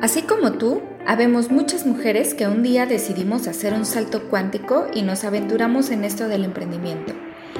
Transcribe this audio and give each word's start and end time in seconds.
Así 0.00 0.22
como 0.22 0.52
tú, 0.52 0.80
habemos 1.06 1.50
muchas 1.50 1.84
mujeres 1.84 2.32
que 2.34 2.46
un 2.46 2.62
día 2.62 2.86
decidimos 2.86 3.48
hacer 3.48 3.74
un 3.74 3.84
salto 3.84 4.28
cuántico 4.28 4.86
y 4.94 5.02
nos 5.02 5.24
aventuramos 5.24 5.90
en 5.90 6.04
esto 6.04 6.28
del 6.28 6.44
emprendimiento. 6.44 7.14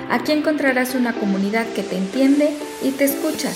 Aquí 0.09 0.30
encontrarás 0.30 0.95
una 0.95 1.14
comunidad 1.14 1.66
que 1.75 1.82
te 1.82 1.96
entiende 1.96 2.51
y 2.80 2.93
te 2.93 3.05
escucha. 3.05 3.51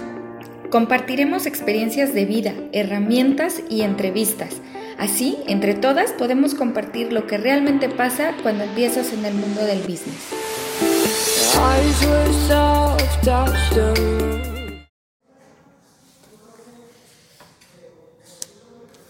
Compartiremos 0.71 1.47
experiencias 1.47 2.13
de 2.13 2.24
vida, 2.24 2.54
herramientas 2.72 3.63
y 3.71 3.83
entrevistas. 3.83 4.56
Así, 4.99 5.38
entre 5.46 5.74
todas 5.74 6.10
podemos 6.12 6.54
compartir 6.54 7.12
lo 7.12 7.28
que 7.28 7.38
realmente 7.38 7.88
pasa 7.88 8.35
cuando 8.42 8.64
empiezas 8.64 9.12
en 9.12 9.24
el 9.24 9.35
mundo 9.35 9.64
del 9.64 9.78
business. 9.78 10.33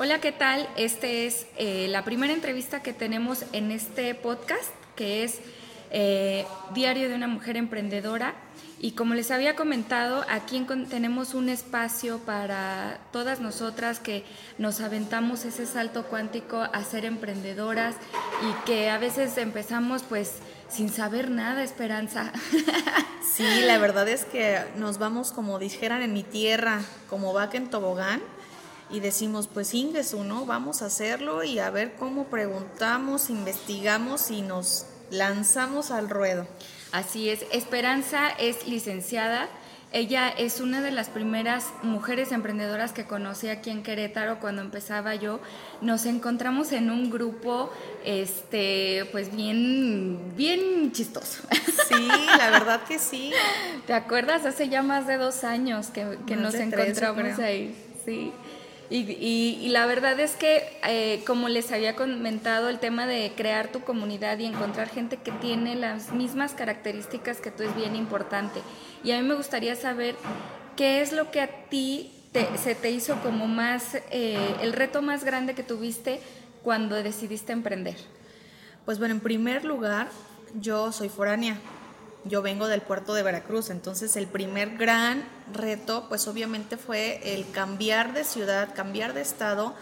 Hola, 0.04 0.20
¿qué 0.20 0.32
tal? 0.32 0.68
Esta 0.76 1.06
es 1.06 1.46
eh, 1.56 1.86
la 1.88 2.02
primera 2.02 2.32
entrevista 2.32 2.82
que 2.82 2.92
tenemos 2.92 3.44
en 3.52 3.70
este 3.70 4.16
podcast, 4.16 4.68
que 4.96 5.22
es 5.22 5.38
eh, 5.92 6.44
Diario 6.74 7.08
de 7.08 7.14
una 7.14 7.28
Mujer 7.28 7.56
Emprendedora. 7.56 8.34
Y 8.80 8.96
como 8.96 9.14
les 9.14 9.30
había 9.30 9.54
comentado, 9.54 10.24
aquí 10.28 10.66
tenemos 10.90 11.34
un 11.34 11.48
espacio 11.48 12.18
para 12.18 12.98
todas 13.12 13.38
nosotras 13.38 14.00
que 14.00 14.24
nos 14.58 14.80
aventamos 14.80 15.44
ese 15.44 15.66
salto 15.66 16.02
cuántico 16.06 16.60
a 16.60 16.82
ser 16.82 17.04
emprendedoras 17.04 17.94
y 18.42 18.64
que 18.66 18.90
a 18.90 18.98
veces 18.98 19.38
empezamos 19.38 20.02
pues 20.02 20.32
sin 20.68 20.88
saber 20.88 21.30
nada, 21.30 21.62
Esperanza. 21.62 22.32
Sí, 23.34 23.46
la 23.62 23.78
verdad 23.78 24.08
es 24.08 24.24
que 24.24 24.58
nos 24.76 24.98
vamos 24.98 25.30
como 25.30 25.60
dijeran 25.60 26.02
en 26.02 26.12
mi 26.12 26.24
tierra, 26.24 26.80
como 27.08 27.32
vaca 27.32 27.56
en 27.56 27.70
tobogán 27.70 28.20
y 28.92 29.00
decimos, 29.00 29.48
pues 29.52 29.72
Ingesu, 29.74 30.22
¿no? 30.22 30.44
Vamos 30.44 30.82
a 30.82 30.86
hacerlo 30.86 31.42
y 31.42 31.58
a 31.58 31.70
ver 31.70 31.94
cómo 31.98 32.26
preguntamos, 32.26 33.30
investigamos 33.30 34.30
y 34.30 34.42
nos 34.42 34.86
lanzamos 35.10 35.90
al 35.90 36.10
ruedo. 36.10 36.46
Así 36.92 37.30
es, 37.30 37.46
Esperanza 37.50 38.28
es 38.38 38.66
licenciada. 38.68 39.48
Ella 39.94 40.30
es 40.30 40.60
una 40.60 40.80
de 40.80 40.90
las 40.90 41.10
primeras 41.10 41.66
mujeres 41.82 42.32
emprendedoras 42.32 42.92
que 42.92 43.04
conocí 43.04 43.48
aquí 43.48 43.68
en 43.68 43.82
Querétaro 43.82 44.40
cuando 44.40 44.62
empezaba 44.62 45.14
yo. 45.14 45.38
Nos 45.82 46.06
encontramos 46.06 46.72
en 46.72 46.90
un 46.90 47.10
grupo, 47.10 47.70
este, 48.02 49.06
pues 49.12 49.34
bien, 49.34 50.34
bien 50.34 50.92
chistoso. 50.92 51.42
Sí, 51.88 52.08
la 52.38 52.50
verdad 52.50 52.84
que 52.84 52.98
sí. 52.98 53.32
¿Te 53.86 53.92
acuerdas? 53.92 54.46
Hace 54.46 54.70
ya 54.70 54.82
más 54.82 55.06
de 55.06 55.18
dos 55.18 55.44
años 55.44 55.88
que, 55.88 56.04
nos 56.36 56.54
encontramos 56.54 57.38
ahí. 57.38 57.76
Sí. 58.06 58.32
Y, 58.94 59.68
la 59.70 59.86
verdad 59.86 60.20
es 60.20 60.36
que, 60.36 60.62
eh, 60.86 61.22
como 61.26 61.48
les 61.48 61.72
había 61.72 61.96
comentado, 61.96 62.68
el 62.68 62.78
tema 62.78 63.06
de 63.06 63.32
crear 63.34 63.72
tu 63.72 63.80
comunidad 63.80 64.38
y 64.38 64.44
encontrar 64.44 64.90
gente 64.90 65.16
que 65.16 65.32
tiene 65.32 65.76
las 65.76 66.12
mismas 66.12 66.52
características 66.52 67.38
que 67.38 67.50
tú 67.50 67.62
es 67.62 67.74
bien 67.74 67.96
importante. 67.96 68.60
Y 69.02 69.12
a 69.12 69.20
mí 69.20 69.26
me 69.26 69.34
gustaría 69.34 69.76
saber 69.76 70.14
qué 70.76 71.00
es 71.00 71.12
lo 71.12 71.30
que 71.30 71.40
a 71.40 71.48
ti 71.70 72.12
se 72.62 72.74
te 72.74 72.90
hizo 72.90 73.16
como 73.22 73.46
más, 73.46 73.94
eh, 74.10 74.56
el 74.60 74.74
reto 74.74 75.00
más 75.00 75.24
grande 75.24 75.54
que 75.54 75.62
tuviste 75.62 76.20
cuando 76.62 77.02
decidiste 77.02 77.52
emprender. 77.52 77.96
Pues 78.84 78.98
bueno, 78.98 79.14
en 79.14 79.20
primer 79.20 79.64
lugar, 79.64 80.08
yo 80.60 80.92
soy 80.92 81.08
foránea 81.08 81.56
yo 82.24 82.42
vengo 82.42 82.68
del 82.68 82.82
puerto 82.82 83.14
de 83.14 83.22
Veracruz, 83.22 83.70
entonces 83.70 84.16
el 84.16 84.26
primer 84.26 84.76
gran 84.76 85.24
reto 85.52 86.06
pues 86.08 86.28
obviamente 86.28 86.76
fue 86.76 87.34
el 87.34 87.50
cambiar 87.50 88.14
de 88.14 88.24
ciudad, 88.24 88.74
cambiar 88.74 89.14
de 89.14 89.22
estado, 89.22 89.74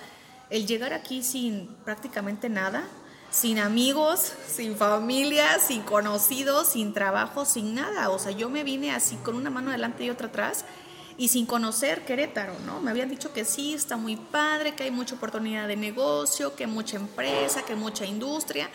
el 0.49 0.67
llegar 0.67 0.93
aquí 0.93 1.23
sin 1.23 1.69
prácticamente 1.85 2.49
nada, 2.49 2.85
sin 3.31 3.59
amigos, 3.59 4.33
sin 4.49 4.77
familia, 4.77 5.59
sin 5.61 5.83
conocidos, 5.83 6.69
sin 6.69 6.93
trabajo, 6.93 7.45
sin 7.45 7.75
nada. 7.75 8.11
O 8.11 8.19
sea, 8.19 8.33
yo 8.33 8.49
me 8.51 8.65
vine 8.65 8.93
así 8.93 9.17
con 9.17 9.37
una 9.37 9.51
mano 9.51 9.71
adelante 9.71 10.05
y 10.05 10.11
otra 10.11 10.29
atrás 10.29 10.65
y 11.21 11.29
sin 11.29 11.45
conocer 11.45 12.07
Querétaro, 12.07 12.59
¿no? 12.65 12.81
Me 12.81 12.91
habían 12.91 13.11
dicho 13.11 13.31
que 13.31 13.45
sí, 13.45 13.75
está 13.75 13.99
muy 13.99 14.17
padre, 14.17 14.75
que 14.75 14.85
hay 14.85 14.91
mucha 14.91 15.17
oportunidad 15.17 15.69
de 15.69 15.77
negocio, 15.77 16.57
que 16.57 16.67
mucha 16.67 16.97
empresa, 16.97 17.63
que 17.63 17.75
mucha 17.75 18.07
industria, 18.07 18.71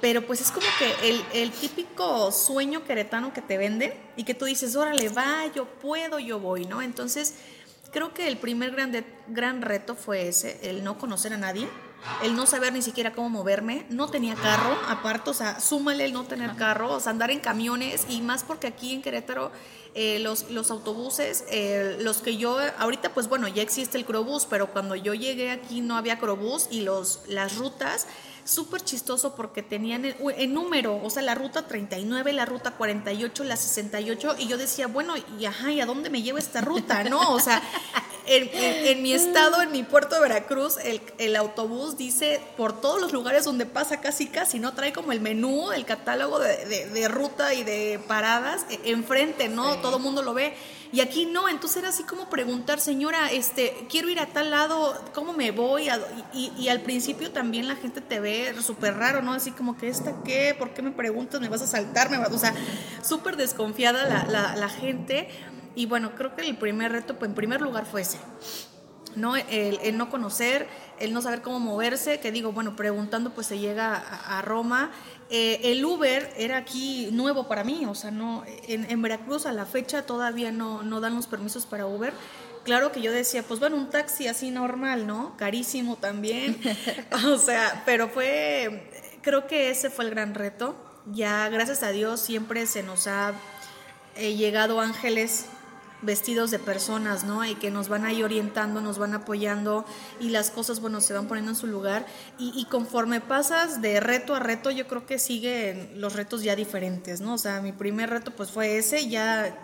pero 0.00 0.26
pues 0.26 0.40
es 0.40 0.50
como 0.50 0.66
que 0.80 1.08
el, 1.08 1.24
el 1.32 1.52
típico 1.52 2.32
sueño 2.32 2.82
queretano 2.82 3.32
que 3.32 3.42
te 3.42 3.58
venden 3.58 3.94
y 4.16 4.24
que 4.24 4.34
tú 4.34 4.44
dices, 4.44 4.74
órale, 4.74 5.08
va, 5.10 5.46
yo 5.54 5.66
puedo, 5.66 6.18
yo 6.18 6.40
voy, 6.40 6.66
¿no? 6.66 6.82
Entonces, 6.82 7.36
creo 7.92 8.12
que 8.12 8.26
el 8.26 8.38
primer 8.38 8.72
gran, 8.72 8.92
gran 9.28 9.62
reto 9.62 9.94
fue 9.94 10.26
ese, 10.26 10.68
el 10.68 10.82
no 10.82 10.98
conocer 10.98 11.32
a 11.32 11.36
nadie, 11.36 11.68
el 12.22 12.36
no 12.36 12.46
saber 12.46 12.72
ni 12.72 12.82
siquiera 12.82 13.12
cómo 13.12 13.28
moverme, 13.28 13.86
no 13.90 14.08
tenía 14.08 14.34
carro, 14.34 14.76
aparte, 14.88 15.30
o 15.30 15.34
sea, 15.34 15.60
súmale 15.60 16.04
el 16.04 16.12
no 16.12 16.24
tener 16.24 16.54
carro, 16.56 16.92
o 16.92 17.00
sea, 17.00 17.10
andar 17.10 17.30
en 17.30 17.40
camiones 17.40 18.06
y 18.08 18.20
más 18.20 18.44
porque 18.44 18.66
aquí 18.66 18.92
en 18.92 19.02
Querétaro 19.02 19.50
eh, 19.94 20.18
los, 20.18 20.50
los 20.50 20.70
autobuses, 20.70 21.44
eh, 21.50 21.98
los 22.00 22.18
que 22.18 22.36
yo, 22.36 22.58
ahorita 22.78 23.14
pues 23.14 23.28
bueno, 23.28 23.48
ya 23.48 23.62
existe 23.62 23.96
el 23.96 24.04
Crobús, 24.04 24.46
pero 24.48 24.72
cuando 24.72 24.96
yo 24.96 25.14
llegué 25.14 25.50
aquí 25.50 25.80
no 25.80 25.96
había 25.96 26.18
Crobús 26.18 26.68
y 26.70 26.80
los, 26.80 27.20
las 27.28 27.56
rutas 27.56 28.06
súper 28.44 28.82
chistoso 28.82 29.34
porque 29.34 29.62
tenían 29.62 30.04
el, 30.04 30.52
número, 30.52 31.00
o 31.02 31.10
sea, 31.10 31.22
la 31.22 31.34
ruta 31.34 31.66
39, 31.66 32.32
la 32.32 32.44
ruta 32.44 32.72
48, 32.72 33.44
la 33.44 33.56
68, 33.56 34.36
y 34.38 34.48
yo 34.48 34.58
decía, 34.58 34.86
bueno, 34.86 35.14
y 35.38 35.46
ajá, 35.46 35.72
¿y 35.72 35.80
a 35.80 35.86
dónde 35.86 36.10
me 36.10 36.22
lleva 36.22 36.38
esta 36.38 36.60
ruta? 36.60 37.04
¿No? 37.04 37.32
O 37.32 37.40
sea, 37.40 37.62
en, 38.26 39.02
mi 39.02 39.12
estado, 39.12 39.62
en 39.62 39.72
mi 39.72 39.82
puerto 39.82 40.14
de 40.16 40.22
Veracruz, 40.22 40.76
el, 41.18 41.36
autobús 41.36 41.96
dice 41.96 42.40
por 42.56 42.80
todos 42.80 43.00
los 43.00 43.12
lugares 43.12 43.44
donde 43.44 43.66
pasa 43.66 44.00
casi 44.00 44.28
casi, 44.28 44.58
¿no? 44.58 44.72
Trae 44.72 44.92
como 44.92 45.12
el 45.12 45.20
menú, 45.20 45.72
el 45.72 45.84
catálogo 45.84 46.38
de, 46.38 47.08
ruta 47.08 47.54
y 47.54 47.64
de 47.64 48.00
paradas 48.06 48.66
e, 48.70 48.90
enfrente, 48.90 49.48
¿no? 49.48 49.76
Todo 49.76 49.96
el 49.98 50.02
mundo 50.02 50.22
lo 50.22 50.34
ve. 50.34 50.54
Y 50.94 51.00
aquí 51.00 51.26
no, 51.26 51.48
entonces 51.48 51.78
era 51.78 51.88
así 51.88 52.04
como 52.04 52.30
preguntar, 52.30 52.78
señora, 52.78 53.28
este, 53.32 53.86
quiero 53.90 54.08
ir 54.08 54.20
a 54.20 54.26
tal 54.26 54.50
lado, 54.50 54.96
¿cómo 55.12 55.32
me 55.32 55.50
voy? 55.50 55.88
Y, 56.32 56.68
al 56.68 56.80
principio 56.82 57.32
también 57.32 57.66
la 57.66 57.74
gente 57.74 58.00
te 58.00 58.20
ve 58.20 58.54
súper 58.62 58.96
raro, 58.96 59.20
¿no? 59.20 59.32
Así 59.32 59.50
como 59.50 59.76
que, 59.76 59.88
¿esta 59.88 60.14
qué? 60.24 60.54
¿Por 60.56 60.70
qué 60.70 60.82
me 60.82 60.92
preguntas? 60.92 61.40
¿Me 61.40 61.48
vas 61.48 61.62
a 61.62 61.66
saltar? 61.66 62.10
¿Me 62.10 62.18
O 62.18 62.38
sea, 62.38 62.54
súper 63.02 63.36
desconfiada 63.36 64.24
la, 64.28 64.54
la, 64.54 64.68
gente. 64.68 65.28
Y 65.74 65.86
bueno, 65.86 66.14
creo 66.14 66.34
que 66.34 66.42
el 66.42 66.56
primer 66.56 66.92
reto, 66.92 67.18
pues 67.18 67.28
en 67.28 67.34
primer 67.34 67.60
lugar 67.60 67.86
fue 67.86 68.02
ese. 68.02 68.18
¿no? 69.16 69.36
El, 69.36 69.96
no 69.96 70.10
conocer, 70.10 70.66
el 70.98 71.12
no 71.12 71.22
saber 71.22 71.40
cómo 71.40 71.60
moverse, 71.60 72.18
que 72.18 72.32
digo, 72.32 72.52
bueno, 72.52 72.74
preguntando 72.74 73.30
pues 73.30 73.46
se 73.46 73.58
llega 73.58 73.94
a 73.94 74.42
Roma 74.42 74.90
eh, 75.30 75.72
el 75.72 75.84
Uber 75.84 76.32
era 76.36 76.58
aquí 76.58 77.08
nuevo 77.10 77.48
para 77.48 77.64
mí, 77.64 77.86
o 77.86 77.94
sea, 77.94 78.10
no, 78.10 78.44
en, 78.68 79.02
Veracruz 79.02 79.46
a 79.46 79.52
la 79.52 79.64
fecha 79.64 80.04
todavía 80.04 80.52
no, 80.52 80.82
no 80.82 81.00
dan 81.00 81.14
los 81.14 81.26
permisos 81.26 81.66
para 81.66 81.86
Uber. 81.86 82.12
Claro 82.64 82.92
que 82.92 83.02
yo 83.02 83.10
decía, 83.10 83.42
pues 83.42 83.60
bueno, 83.60 83.76
un 83.76 83.90
taxi 83.90 84.26
así 84.26 84.50
normal, 84.50 85.06
¿no? 85.06 85.36
Carísimo 85.36 85.96
también. 85.96 86.60
o 87.26 87.38
sea, 87.38 87.82
pero 87.86 88.08
fue, 88.08 88.90
creo 89.22 89.46
que 89.46 89.70
ese 89.70 89.90
fue 89.90 90.04
el 90.04 90.10
gran 90.10 90.34
reto. 90.34 90.76
Ya, 91.06 91.48
gracias 91.48 91.82
a 91.82 91.90
Dios, 91.90 92.20
siempre 92.20 92.66
se 92.66 92.82
nos 92.82 93.06
ha 93.06 93.32
eh, 94.16 94.34
llegado 94.34 94.80
ángeles 94.80 95.46
vestidos 96.04 96.50
de 96.50 96.58
personas, 96.58 97.24
¿no? 97.24 97.44
Y 97.44 97.54
que 97.54 97.70
nos 97.70 97.88
van 97.88 98.04
ahí 98.04 98.22
orientando, 98.22 98.80
nos 98.80 98.98
van 98.98 99.14
apoyando 99.14 99.84
y 100.20 100.30
las 100.30 100.50
cosas, 100.50 100.80
bueno, 100.80 101.00
se 101.00 101.14
van 101.14 101.26
poniendo 101.26 101.52
en 101.52 101.56
su 101.56 101.66
lugar. 101.66 102.06
Y, 102.38 102.64
conforme 102.66 103.20
pasas 103.20 103.80
de 103.82 104.00
reto 104.00 104.34
a 104.34 104.40
reto, 104.40 104.70
yo 104.70 104.86
creo 104.86 105.06
que 105.06 105.18
siguen 105.18 106.00
los 106.00 106.14
retos 106.14 106.42
ya 106.42 106.56
diferentes, 106.56 107.20
¿no? 107.20 107.34
O 107.34 107.38
sea, 107.38 107.60
mi 107.60 107.72
primer 107.72 108.10
reto 108.10 108.30
pues 108.30 108.50
fue 108.50 108.78
ese, 108.78 109.08
ya 109.08 109.56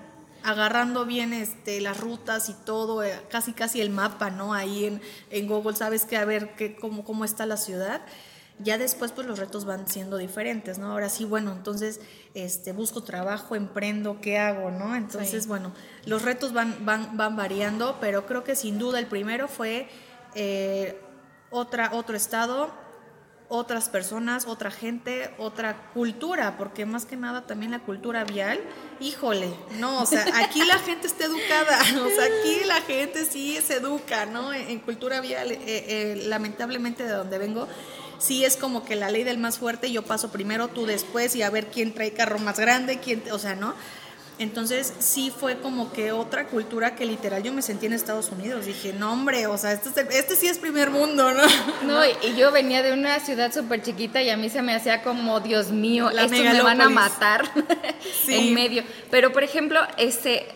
agarrando 0.43 1.05
bien 1.05 1.33
este, 1.33 1.81
las 1.81 2.01
rutas 2.01 2.49
y 2.49 2.55
todo, 2.65 3.03
eh, 3.03 3.21
casi 3.31 3.53
casi 3.53 3.81
el 3.81 3.91
mapa, 3.91 4.31
¿no? 4.31 4.55
Ahí 4.55 4.87
en, 4.87 5.03
en 5.31 5.47
Google 5.47 5.77
sabes 5.77 6.05
que 6.05 6.17
a 6.17 6.25
ver 6.25 6.55
qué, 6.57 6.77
cómo, 6.77 7.05
cómo 7.05 7.25
está 7.25 7.47
la 7.47 7.57
ciudad 7.57 8.03
ya 8.63 8.79
después 8.79 9.13
pues 9.13 9.27
los 9.27 9.39
retos 9.39 9.65
van 9.65 9.89
siendo 9.89 10.17
diferentes, 10.17 10.79
¿no? 10.79 10.93
Ahora 10.93 11.09
sí, 11.09 11.25
bueno, 11.25 11.53
entonces 11.53 12.01
este, 12.35 12.73
busco 12.73 13.03
trabajo, 13.03 13.57
emprendo, 13.57 14.21
¿qué 14.21 14.39
hago, 14.39 14.71
no? 14.71 14.95
Entonces, 14.95 15.47
bueno, 15.47 15.73
los 16.05 16.23
retos 16.23 16.53
van, 16.53 16.85
van, 16.85 17.17
van 17.17 17.37
variando, 17.37 17.99
pero 18.01 18.27
creo 18.27 18.45
que 18.45 18.55
sin 18.55 18.79
duda 18.79 18.99
el 18.99 19.07
primero 19.07 19.49
fue 19.49 19.89
eh, 20.35 21.01
otra, 21.51 21.91
otro 21.93 22.17
estado, 22.17 22.71
otras 23.49 23.89
personas, 23.89 24.47
otra 24.47 24.71
gente, 24.71 25.35
otra 25.39 25.91
cultura, 25.93 26.57
porque 26.57 26.87
más 26.87 27.05
que 27.05 27.17
nada 27.17 27.47
también 27.47 27.73
la 27.73 27.81
cultura 27.81 28.23
vial, 28.25 28.61
híjole, 29.01 29.53
no, 29.81 30.03
o 30.03 30.07
sea, 30.07 30.25
aquí 30.37 30.65
la 30.65 30.79
gente 30.79 31.09
está 31.09 31.25
educada, 31.25 31.81
o 32.01 32.11
sea, 32.11 32.27
aquí 32.27 32.65
la 32.67 32.81
gente 32.83 33.25
sí 33.25 33.59
se 33.61 33.79
educa, 33.79 34.27
¿no? 34.27 34.53
En, 34.53 34.79
cultura 34.79 35.21
vial, 35.21 35.51
eh, 35.51 35.59
eh, 35.67 36.23
lamentablemente 36.27 37.03
de 37.03 37.11
donde 37.11 37.39
vengo, 37.39 37.67
sí 38.21 38.45
es 38.45 38.57
como 38.57 38.85
que 38.85 38.95
la 38.95 39.11
ley 39.11 39.25
del 39.25 39.39
más 39.39 39.59
fuerte, 39.59 39.91
yo 39.91 40.03
paso 40.03 40.31
primero, 40.31 40.69
tú 40.69 40.87
después 40.87 41.35
y 41.35 41.43
a 41.43 41.51
ver 41.51 41.67
quién 41.67 41.93
trae 41.93 42.13
carro 42.13 42.39
más 42.39 42.61
grande, 42.61 43.01
quién, 43.01 43.23
o 43.33 43.39
sea, 43.39 43.57
¿no? 43.57 43.75
Entonces 44.39 44.95
sí 45.01 45.31
fue 45.39 45.59
como 45.59 45.93
que 45.93 46.13
otra 46.13 46.47
cultura 46.47 46.97
que 46.97 47.05
literal 47.05 47.43
yo 47.43 47.53
me 47.53 47.61
sentí 47.61 47.85
en 47.85 47.93
Estados 47.93 48.31
Unidos. 48.31 48.65
Dije, 48.65 48.95
no 48.95 49.13
hombre, 49.13 49.47
o 49.47 49.59
sea, 49.59 49.73
este, 49.73 49.91
este 50.19 50.35
sí 50.35 50.47
es 50.47 50.57
primer 50.57 50.89
mundo, 50.89 51.31
¿no? 51.35 51.43
No, 51.83 52.01
y 52.07 52.35
yo 52.37 52.51
venía 52.51 52.83
de 52.83 52.95
una 52.95 53.21
ciudad 53.21 53.53
súper 53.53 53.83
chiquita 53.83 54.23
y 54.23 54.31
a 54.31 54.39
mí 54.39 54.49
se 54.49 54.63
me 54.63 54.75
hacía 54.75 55.03
como, 55.03 55.41
Dios 55.41 55.73
mío, 55.73 56.09
estos 56.09 56.31
me 56.31 56.63
van 56.63 56.81
a 56.81 56.89
matar 56.89 57.51
en 58.29 58.55
medio. 58.55 58.83
Pero 59.11 59.31
por 59.31 59.45
ejemplo, 59.45 59.79
este, 59.99 60.47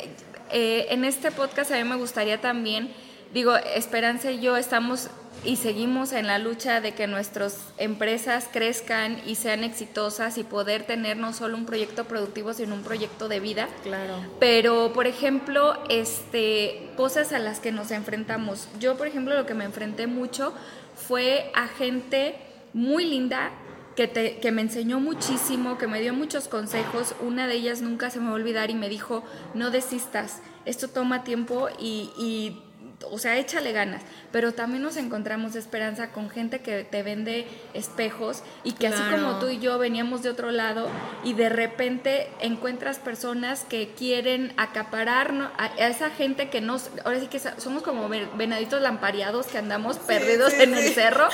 eh, 0.50 0.86
en 0.88 1.04
este 1.04 1.30
podcast 1.30 1.70
a 1.70 1.76
mí 1.76 1.84
me 1.84 1.96
gustaría 1.96 2.40
también, 2.40 2.90
digo, 3.34 3.54
Esperanza 3.54 4.30
y 4.30 4.40
yo 4.40 4.56
estamos 4.56 5.10
y 5.44 5.56
seguimos 5.56 6.12
en 6.12 6.26
la 6.26 6.38
lucha 6.38 6.80
de 6.80 6.94
que 6.94 7.06
nuestras 7.06 7.58
empresas 7.76 8.48
crezcan 8.50 9.20
y 9.26 9.34
sean 9.34 9.64
exitosas 9.64 10.38
y 10.38 10.44
poder 10.44 10.84
tener 10.84 11.16
no 11.16 11.32
solo 11.32 11.56
un 11.56 11.66
proyecto 11.66 12.04
productivo, 12.04 12.54
sino 12.54 12.74
un 12.74 12.82
proyecto 12.82 13.28
de 13.28 13.40
vida. 13.40 13.68
Claro. 13.82 14.16
Pero, 14.40 14.92
por 14.92 15.06
ejemplo, 15.06 15.78
este, 15.88 16.90
cosas 16.96 17.32
a 17.32 17.38
las 17.38 17.60
que 17.60 17.72
nos 17.72 17.90
enfrentamos. 17.90 18.68
Yo, 18.80 18.96
por 18.96 19.06
ejemplo, 19.06 19.34
lo 19.34 19.46
que 19.46 19.54
me 19.54 19.64
enfrenté 19.64 20.06
mucho 20.06 20.54
fue 20.94 21.50
a 21.54 21.68
gente 21.68 22.36
muy 22.72 23.04
linda 23.04 23.50
que, 23.96 24.08
te, 24.08 24.38
que 24.38 24.50
me 24.50 24.62
enseñó 24.62 25.00
muchísimo, 25.00 25.78
que 25.78 25.86
me 25.86 26.00
dio 26.00 26.14
muchos 26.14 26.48
consejos. 26.48 27.14
Una 27.20 27.46
de 27.46 27.54
ellas 27.54 27.82
nunca 27.82 28.10
se 28.10 28.18
me 28.18 28.26
va 28.26 28.32
a 28.32 28.34
olvidar 28.34 28.70
y 28.70 28.74
me 28.74 28.88
dijo, 28.88 29.24
no 29.54 29.70
desistas, 29.70 30.40
esto 30.64 30.88
toma 30.88 31.24
tiempo 31.24 31.68
y, 31.78 32.10
y 32.18 32.62
o 33.10 33.18
sea, 33.18 33.38
échale 33.38 33.72
ganas, 33.72 34.02
pero 34.32 34.52
también 34.52 34.82
nos 34.82 34.96
encontramos 34.96 35.56
esperanza 35.56 36.10
con 36.10 36.30
gente 36.30 36.60
que 36.60 36.84
te 36.84 37.02
vende 37.02 37.46
espejos 37.72 38.42
y 38.62 38.72
que 38.72 38.88
así 38.88 39.02
como 39.10 39.38
tú 39.38 39.48
y 39.48 39.58
yo 39.58 39.78
veníamos 39.78 40.22
de 40.22 40.30
otro 40.30 40.50
lado 40.50 40.88
y 41.22 41.34
de 41.34 41.48
repente 41.48 42.28
encuentras 42.40 42.98
personas 42.98 43.64
que 43.68 43.88
quieren 43.96 44.52
acaparar 44.56 45.32
a, 45.58 45.66
esa 45.78 46.10
gente 46.10 46.48
que 46.50 46.60
nos, 46.60 46.90
ahora 47.04 47.20
sí 47.20 47.26
que 47.26 47.38
somos 47.38 47.82
como 47.82 48.08
venaditos 48.08 48.80
lampareados 48.82 49.46
que 49.46 49.58
andamos 49.58 49.98
perdidos 49.98 50.52
en 50.54 50.74
el 50.74 50.92
cerro 50.92 51.28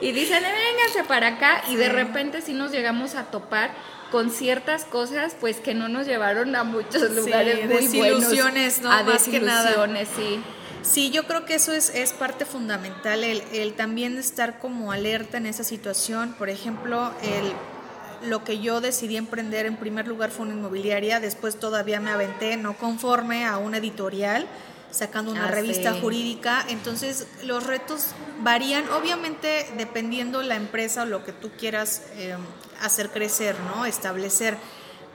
y 0.00 0.12
dicen, 0.12 0.44
eh, 0.44 0.52
vénganse 0.52 1.04
para 1.08 1.28
acá 1.28 1.62
y 1.68 1.76
de 1.76 1.88
repente 1.88 2.42
sí 2.42 2.52
nos 2.52 2.72
llegamos 2.72 3.14
a 3.14 3.24
topar 3.24 3.70
con 4.10 4.30
ciertas 4.30 4.84
cosas 4.84 5.36
pues 5.38 5.58
que 5.58 5.74
no 5.74 5.88
nos 5.88 6.06
llevaron 6.06 6.54
a 6.56 6.64
muchos 6.64 7.10
lugares 7.10 7.66
muy 7.66 7.76
desilusiones, 7.76 8.80
¿no? 8.80 8.90
A 8.90 9.02
Más 9.02 9.26
desilusiones, 9.26 10.08
sí. 10.16 10.40
Sí, 10.82 11.10
yo 11.10 11.26
creo 11.26 11.44
que 11.44 11.54
eso 11.54 11.72
es, 11.72 11.90
es 11.90 12.12
parte 12.12 12.44
fundamental, 12.44 13.24
el, 13.24 13.42
el, 13.52 13.74
también 13.74 14.18
estar 14.18 14.58
como 14.58 14.92
alerta 14.92 15.36
en 15.36 15.46
esa 15.46 15.64
situación. 15.64 16.34
Por 16.38 16.48
ejemplo, 16.48 17.12
el, 17.22 18.28
lo 18.28 18.44
que 18.44 18.60
yo 18.60 18.80
decidí 18.80 19.16
emprender 19.16 19.66
en 19.66 19.76
primer 19.76 20.06
lugar 20.06 20.30
fue 20.30 20.46
una 20.46 20.54
inmobiliaria, 20.54 21.20
después 21.20 21.58
todavía 21.58 22.00
me 22.00 22.10
aventé 22.10 22.56
no 22.56 22.76
conforme 22.76 23.44
a 23.44 23.58
una 23.58 23.78
editorial, 23.78 24.46
sacando 24.90 25.32
una 25.32 25.46
ah, 25.46 25.50
revista 25.50 25.92
jurídica. 25.94 26.64
Entonces, 26.68 27.26
los 27.42 27.64
retos 27.64 28.08
varían, 28.42 28.88
obviamente, 28.90 29.66
dependiendo 29.76 30.42
la 30.42 30.56
empresa 30.56 31.02
o 31.02 31.06
lo 31.06 31.24
que 31.24 31.32
tú 31.32 31.50
quieras 31.58 32.02
eh, 32.14 32.36
hacer 32.80 33.10
crecer, 33.10 33.56
¿no? 33.60 33.86
Establecer. 33.86 34.56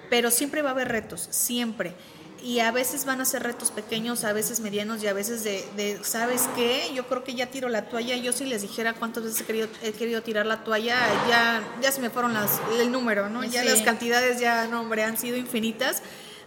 Pero 0.10 0.30
siempre 0.30 0.62
va 0.62 0.70
a 0.70 0.74
haber 0.74 0.90
retos, 0.90 1.28
siempre 1.32 1.96
y 2.44 2.60
a 2.60 2.72
veces 2.72 3.06
van 3.06 3.22
a 3.22 3.26
ser 3.26 3.44
retos 3.44 3.72
pequeños, 3.72 4.24
a 4.24 4.34
veces 4.34 4.60
medianos 4.60 5.04
y 5.04 5.08
a 5.08 5.14
veces 5.14 5.44
de, 5.44 6.00
¿sabes 6.04 6.50
qué? 6.56 6.92
Yo 6.94 7.06
creo 7.08 7.24
que 7.24 7.34
ya 7.36 7.48
tiro 7.48 7.70
la 7.70 7.90
toalla. 7.90 8.16
Yo 8.16 8.34
si 8.34 8.46
les 8.46 8.62
dijera 8.62 8.94
cuántas 8.94 9.24
veces 9.24 9.42
he 9.42 9.46
querido, 9.46 9.68
he 9.82 9.92
querido 9.92 10.22
tirar 10.24 10.46
la 10.46 10.64
toalla, 10.64 10.98
ya, 11.30 11.62
ya 11.82 11.92
se 11.92 12.02
me 12.02 12.10
fueron 12.10 12.34
las, 12.34 12.60
el 12.80 12.92
número, 12.92 13.30
¿no? 13.30 13.44
Ya 13.44 13.64
las 13.64 13.82
cantidades 13.82 14.40
ya, 14.40 14.68
no, 14.68 14.82
hombre, 14.82 15.04
han 15.04 15.18
sido 15.18 15.38
infinitas. 15.38 16.02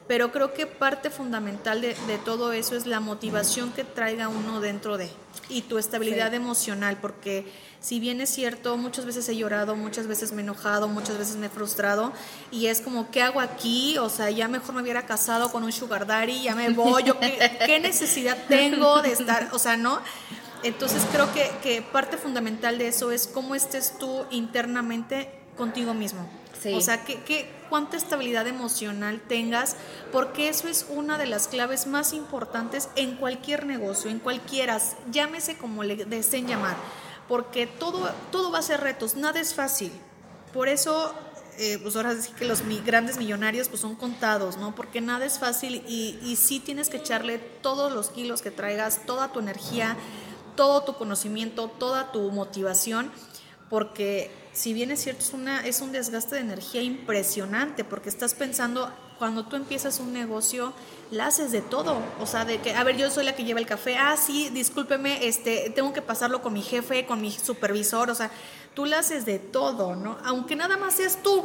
Pero 0.06 0.32
creo 0.32 0.52
que 0.52 0.66
parte 0.66 1.10
fundamental 1.10 1.80
de, 1.80 1.94
de 2.06 2.18
todo 2.18 2.52
eso 2.52 2.76
es 2.76 2.86
la 2.86 3.00
motivación 3.00 3.72
que 3.72 3.84
traiga 3.84 4.28
uno 4.28 4.60
dentro 4.60 4.98
de 4.98 5.08
y 5.48 5.62
tu 5.62 5.78
estabilidad 5.78 6.32
emocional, 6.34 6.98
porque 7.00 7.46
si 7.80 8.00
bien 8.00 8.20
es 8.20 8.30
cierto, 8.30 8.76
muchas 8.76 9.04
veces 9.04 9.28
he 9.28 9.36
llorado, 9.36 9.76
muchas 9.76 10.06
veces 10.06 10.32
me 10.32 10.40
he 10.40 10.44
enojado, 10.44 10.88
muchas 10.88 11.18
veces 11.18 11.36
me 11.36 11.46
he 11.46 11.50
frustrado 11.50 12.12
y 12.50 12.66
es 12.66 12.80
como, 12.80 13.10
¿qué 13.10 13.22
hago 13.22 13.40
aquí? 13.40 13.98
O 13.98 14.08
sea, 14.08 14.30
ya 14.30 14.48
mejor 14.48 14.74
me 14.74 14.82
hubiera 14.82 15.04
casado 15.06 15.52
con 15.52 15.64
un 15.64 15.72
sugar 15.72 16.06
daddy, 16.06 16.42
ya 16.42 16.54
me 16.54 16.70
voy, 16.70 17.04
yo, 17.04 17.18
¿qué, 17.20 17.80
necesidad 17.80 18.38
tengo 18.48 19.02
de 19.02 19.12
estar? 19.12 19.50
O 19.52 19.58
sea, 19.58 19.76
¿no? 19.76 20.00
Entonces 20.62 21.02
creo 21.12 21.32
que, 21.34 21.50
que 21.62 21.82
parte 21.82 22.16
fundamental 22.16 22.78
de 22.78 22.88
eso 22.88 23.10
es 23.10 23.26
cómo 23.26 23.54
estés 23.54 23.98
tú 23.98 24.24
internamente 24.30 25.28
contigo 25.56 25.92
mismo. 25.92 26.26
O 26.72 26.80
sea, 26.80 27.04
que, 27.04 27.22
que, 27.22 27.50
cuánta 27.68 27.96
estabilidad 27.96 28.46
emocional 28.46 29.20
tengas, 29.26 29.76
porque 30.12 30.48
eso 30.48 30.68
es 30.68 30.86
una 30.88 31.18
de 31.18 31.26
las 31.26 31.48
claves 31.48 31.86
más 31.86 32.12
importantes 32.12 32.88
en 32.94 33.16
cualquier 33.16 33.66
negocio, 33.66 34.10
en 34.10 34.20
cualquiera, 34.20 34.80
llámese 35.10 35.56
como 35.56 35.82
le 35.82 35.96
deseen 36.04 36.46
llamar 36.46 36.76
porque 37.28 37.66
todo, 37.66 38.10
todo 38.30 38.50
va 38.50 38.58
a 38.58 38.62
ser 38.62 38.80
retos, 38.80 39.16
nada 39.16 39.40
es 39.40 39.54
fácil. 39.54 39.90
Por 40.52 40.68
eso, 40.68 41.14
eh, 41.58 41.78
pues 41.82 41.96
ahora 41.96 42.14
sí 42.20 42.32
que 42.32 42.44
los 42.44 42.62
grandes 42.84 43.16
millonarios 43.16 43.68
pues 43.68 43.80
son 43.80 43.96
contados, 43.96 44.56
¿no? 44.56 44.74
Porque 44.74 45.00
nada 45.00 45.24
es 45.24 45.38
fácil 45.38 45.82
y, 45.88 46.18
y 46.22 46.36
sí 46.36 46.60
tienes 46.60 46.88
que 46.88 46.98
echarle 46.98 47.38
todos 47.38 47.92
los 47.92 48.10
kilos 48.10 48.42
que 48.42 48.50
traigas, 48.50 49.06
toda 49.06 49.32
tu 49.32 49.40
energía, 49.40 49.96
todo 50.56 50.84
tu 50.84 50.94
conocimiento, 50.94 51.68
toda 51.68 52.12
tu 52.12 52.30
motivación, 52.30 53.10
porque 53.70 54.30
si 54.54 54.72
bien 54.72 54.90
es 54.92 55.02
cierto, 55.02 55.22
es, 55.22 55.32
una, 55.34 55.66
es 55.66 55.80
un 55.80 55.92
desgaste 55.92 56.36
de 56.36 56.40
energía 56.40 56.80
impresionante, 56.80 57.84
porque 57.84 58.08
estás 58.08 58.34
pensando, 58.34 58.90
cuando 59.18 59.46
tú 59.46 59.56
empiezas 59.56 59.98
un 59.98 60.12
negocio, 60.12 60.72
la 61.10 61.26
haces 61.26 61.50
de 61.52 61.60
todo. 61.60 61.98
O 62.20 62.26
sea, 62.26 62.44
de 62.44 62.60
que, 62.60 62.72
a 62.72 62.84
ver, 62.84 62.96
yo 62.96 63.10
soy 63.10 63.24
la 63.24 63.34
que 63.34 63.44
lleva 63.44 63.58
el 63.58 63.66
café. 63.66 63.96
Ah, 63.96 64.16
sí, 64.16 64.50
discúlpeme, 64.50 65.26
este, 65.26 65.70
tengo 65.74 65.92
que 65.92 66.02
pasarlo 66.02 66.40
con 66.40 66.52
mi 66.52 66.62
jefe, 66.62 67.04
con 67.04 67.20
mi 67.20 67.32
supervisor. 67.32 68.10
O 68.10 68.14
sea, 68.14 68.30
tú 68.74 68.86
la 68.86 69.00
haces 69.00 69.26
de 69.26 69.40
todo, 69.40 69.96
¿no? 69.96 70.18
Aunque 70.24 70.56
nada 70.56 70.76
más 70.76 70.94
seas 70.94 71.18
tú. 71.22 71.44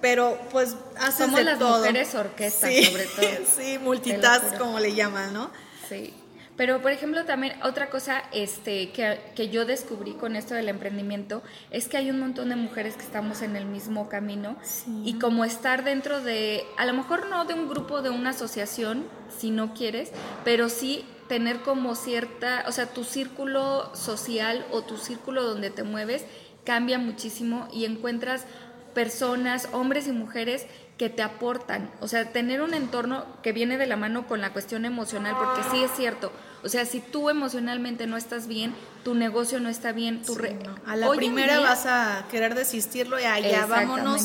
Pero 0.00 0.38
pues 0.52 0.76
haces 0.98 1.24
Somos 1.24 1.38
de 1.38 1.44
las 1.44 1.58
todo. 1.58 1.78
mujeres 1.78 2.14
orquesta, 2.14 2.68
sobre 2.68 3.04
todo. 3.06 3.46
sí, 3.56 3.78
multitask, 3.78 4.58
como 4.58 4.78
le 4.78 4.94
llaman, 4.94 5.32
¿no? 5.32 5.50
Sí. 5.88 6.12
Pero, 6.56 6.80
por 6.80 6.92
ejemplo, 6.92 7.24
también 7.24 7.54
otra 7.62 7.90
cosa 7.90 8.22
este, 8.32 8.90
que, 8.90 9.20
que, 9.34 9.48
yo 9.50 9.66
descubrí 9.66 10.12
con 10.14 10.36
esto 10.36 10.54
del 10.54 10.68
emprendimiento 10.68 11.42
es 11.70 11.88
que 11.88 11.98
hay 11.98 12.10
un 12.10 12.18
montón 12.18 12.48
de 12.48 12.56
mujeres 12.56 12.94
que 12.96 13.02
estamos 13.02 13.42
en 13.42 13.56
el 13.56 13.66
mismo 13.66 14.08
camino 14.08 14.56
y 15.04 15.18
como 15.18 15.44
estar 15.44 15.84
dentro 15.84 16.20
de, 16.20 16.64
a 16.78 16.86
lo 16.86 16.94
mejor 16.94 17.28
no 17.28 17.44
de 17.44 17.54
un 17.54 17.68
grupo, 17.68 18.00
de 18.00 18.10
una 18.10 18.30
asociación, 18.30 19.04
si 19.36 19.50
no 19.50 19.74
quieres, 19.74 20.12
pero 20.44 20.68
sí 20.68 21.04
tener 21.28 21.60
como 21.60 21.94
cierta, 21.94 22.64
o 22.68 22.72
sea, 22.72 22.86
tu 22.86 23.04
círculo 23.04 23.94
social 23.94 24.64
o 24.70 24.82
tu 24.82 24.96
círculo 24.96 25.42
donde 25.42 25.70
te 25.70 25.82
mueves 25.82 26.24
cambia 26.64 26.98
muchísimo 26.98 27.68
y 27.72 27.84
encuentras 27.84 28.44
personas, 28.94 29.68
hombres 29.72 30.08
y 30.08 30.12
mujeres 30.12 30.66
que 30.98 31.10
te 31.10 31.22
aportan, 31.22 31.90
o 32.00 32.08
sea, 32.08 32.32
tener 32.32 32.62
un 32.62 32.72
entorno 32.72 33.26
que 33.42 33.52
viene 33.52 33.76
de 33.76 33.86
la 33.86 33.96
mano 33.96 34.26
con 34.26 34.40
la 34.40 34.52
cuestión 34.52 34.86
emocional, 34.86 35.36
porque 35.38 35.62
sí 35.70 35.82
es 35.82 35.90
cierto, 35.94 36.32
o 36.64 36.68
sea, 36.68 36.86
si 36.86 37.00
tú 37.00 37.28
emocionalmente 37.28 38.06
no 38.06 38.16
estás 38.16 38.46
bien, 38.46 38.74
tu 39.04 39.14
negocio 39.14 39.60
no 39.60 39.68
está 39.68 39.92
bien, 39.92 40.22
tu 40.22 40.36
a 40.86 40.96
la 40.96 41.10
primera 41.10 41.60
vas 41.60 41.86
a 41.86 42.26
querer 42.30 42.54
desistirlo 42.54 43.20
y 43.20 43.24
allá 43.24 43.66
vámonos, 43.66 44.24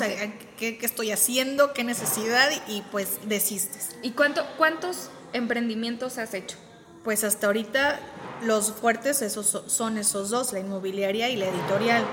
¿qué, 0.57 0.79
estoy 0.81 1.11
haciendo? 1.11 1.73
¿Qué 1.73 1.83
necesidad? 1.83 2.49
Y 2.67 2.81
pues 2.91 3.19
desistes. 3.25 3.95
¿Y 4.01 4.11
cuánto, 4.11 4.43
cuántos 4.57 5.09
emprendimientos 5.33 6.17
has 6.17 6.33
hecho? 6.33 6.57
Pues 7.03 7.23
hasta 7.23 7.47
ahorita 7.47 7.99
los 8.43 8.71
fuertes 8.71 9.21
esos 9.21 9.63
son 9.67 9.97
esos 9.97 10.29
dos, 10.29 10.53
la 10.53 10.59
inmobiliaria 10.61 11.29
y 11.29 11.35
la 11.35 11.45
editorial. 11.45 12.03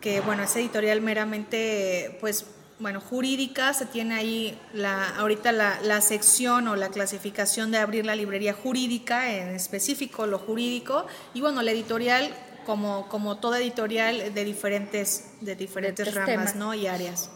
Que 0.00 0.20
bueno, 0.20 0.44
esa 0.44 0.60
editorial 0.60 1.00
meramente 1.00 2.16
pues 2.20 2.46
bueno, 2.78 3.00
jurídica, 3.00 3.72
se 3.72 3.86
tiene 3.86 4.14
ahí 4.14 4.58
la, 4.74 5.16
ahorita 5.16 5.52
la, 5.52 5.80
la, 5.82 6.00
sección 6.00 6.68
o 6.68 6.76
la 6.76 6.90
clasificación 6.90 7.70
de 7.70 7.78
abrir 7.78 8.04
la 8.04 8.14
librería 8.14 8.52
jurídica, 8.52 9.32
en 9.32 9.54
específico 9.54 10.26
lo 10.26 10.38
jurídico, 10.38 11.06
y 11.32 11.40
bueno, 11.40 11.62
la 11.62 11.70
editorial 11.70 12.34
como, 12.66 13.08
como 13.08 13.38
toda 13.38 13.60
editorial 13.60 14.34
de 14.34 14.44
diferentes, 14.44 15.30
de 15.40 15.54
diferentes 15.54 16.12
ramas 16.12 16.56
¿no? 16.56 16.74
y 16.74 16.86
áreas. 16.88 17.30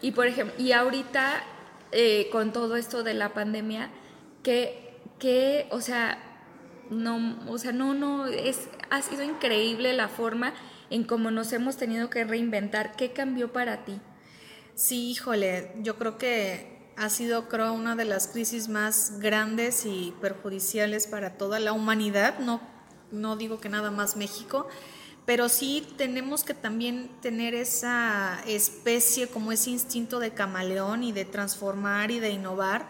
Y 0.00 0.12
por 0.12 0.26
ejemplo, 0.26 0.54
y 0.56 0.72
ahorita 0.72 1.42
eh, 1.90 2.28
con 2.30 2.52
todo 2.52 2.76
esto 2.76 3.02
de 3.02 3.14
la 3.14 3.34
pandemia, 3.34 3.90
que, 4.42 4.96
que, 5.18 5.66
o 5.70 5.80
sea, 5.80 6.18
no, 6.88 7.38
o 7.48 7.58
sea, 7.58 7.72
no, 7.72 7.94
no, 7.94 8.26
es, 8.26 8.68
ha 8.90 9.02
sido 9.02 9.24
increíble 9.24 9.92
la 9.92 10.08
forma 10.08 10.54
en 10.88 11.04
cómo 11.04 11.30
nos 11.30 11.52
hemos 11.52 11.76
tenido 11.76 12.08
que 12.08 12.24
reinventar. 12.24 12.96
¿Qué 12.96 13.12
cambió 13.12 13.52
para 13.52 13.84
ti? 13.84 14.00
Sí, 14.78 15.10
híjole, 15.10 15.72
yo 15.82 15.98
creo 15.98 16.18
que 16.18 16.92
ha 16.96 17.10
sido, 17.10 17.48
creo, 17.48 17.72
una 17.72 17.96
de 17.96 18.04
las 18.04 18.28
crisis 18.28 18.68
más 18.68 19.18
grandes 19.18 19.84
y 19.84 20.14
perjudiciales 20.20 21.08
para 21.08 21.36
toda 21.36 21.58
la 21.58 21.72
humanidad, 21.72 22.38
no, 22.38 22.60
no 23.10 23.34
digo 23.34 23.58
que 23.58 23.68
nada 23.68 23.90
más 23.90 24.14
México, 24.14 24.68
pero 25.26 25.48
sí 25.48 25.84
tenemos 25.96 26.44
que 26.44 26.54
también 26.54 27.10
tener 27.20 27.56
esa 27.56 28.40
especie, 28.46 29.26
como 29.26 29.50
ese 29.50 29.70
instinto 29.70 30.20
de 30.20 30.30
camaleón 30.32 31.02
y 31.02 31.10
de 31.10 31.24
transformar 31.24 32.12
y 32.12 32.20
de 32.20 32.30
innovar, 32.30 32.88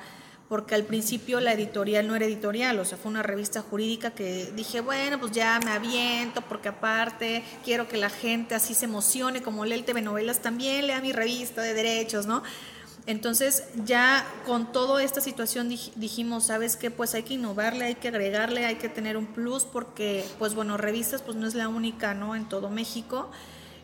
porque 0.49 0.75
al 0.75 0.85
principio 0.85 1.41
la 1.41 1.53
editorial 1.53 2.07
no 2.09 2.17
era 2.17 2.25
editorial, 2.25 2.79
o 2.79 2.85
sea, 2.85 2.97
fue 2.97 3.11
una 3.11 3.23
revista 3.23 3.61
jurídica 3.61 4.13
que 4.13 4.51
dije, 4.57 4.81
bueno, 4.81 5.21
pues 5.21 5.33
ya 5.33 5.61
me 5.65 5.71
aviento, 5.71 6.41
porque 6.43 6.69
aparte 6.69 7.45
quiero 7.65 7.87
que 7.87 7.99
la 7.99 8.09
gente 8.09 8.55
así 8.55 8.75
se 8.75 8.87
emocione, 8.87 9.43
como 9.43 9.65
lee 9.65 9.75
el 9.75 9.85
TV 9.85 10.01
Novelas, 10.01 10.41
también 10.41 10.87
lea 10.87 11.01
mi 11.01 11.13
revista 11.13 11.61
de 11.61 11.75
derechos, 11.75 12.27
¿no? 12.27 12.43
Entonces 13.09 13.65
ya 13.87 14.27
con 14.45 14.71
toda 14.71 15.03
esta 15.03 15.23
situación 15.23 15.71
dijimos, 15.71 16.45
¿sabes 16.45 16.77
qué? 16.77 16.91
Pues 16.91 17.15
hay 17.15 17.23
que 17.23 17.35
innovarle, 17.35 17.87
hay 17.87 17.95
que 17.95 18.09
agregarle, 18.09 18.67
hay 18.67 18.77
que 18.77 18.91
tener 18.91 19.17
un 19.17 19.25
plus 19.25 19.65
porque, 19.65 20.27
pues 20.39 20.55
bueno, 20.55 20.77
revistas 20.77 21.23
pues 21.23 21.35
no 21.35 21.47
es 21.47 21.55
la 21.55 21.69
única, 21.69 22.13
¿no? 22.13 22.37
En 22.37 22.47
todo 22.47 22.69
México. 22.69 23.31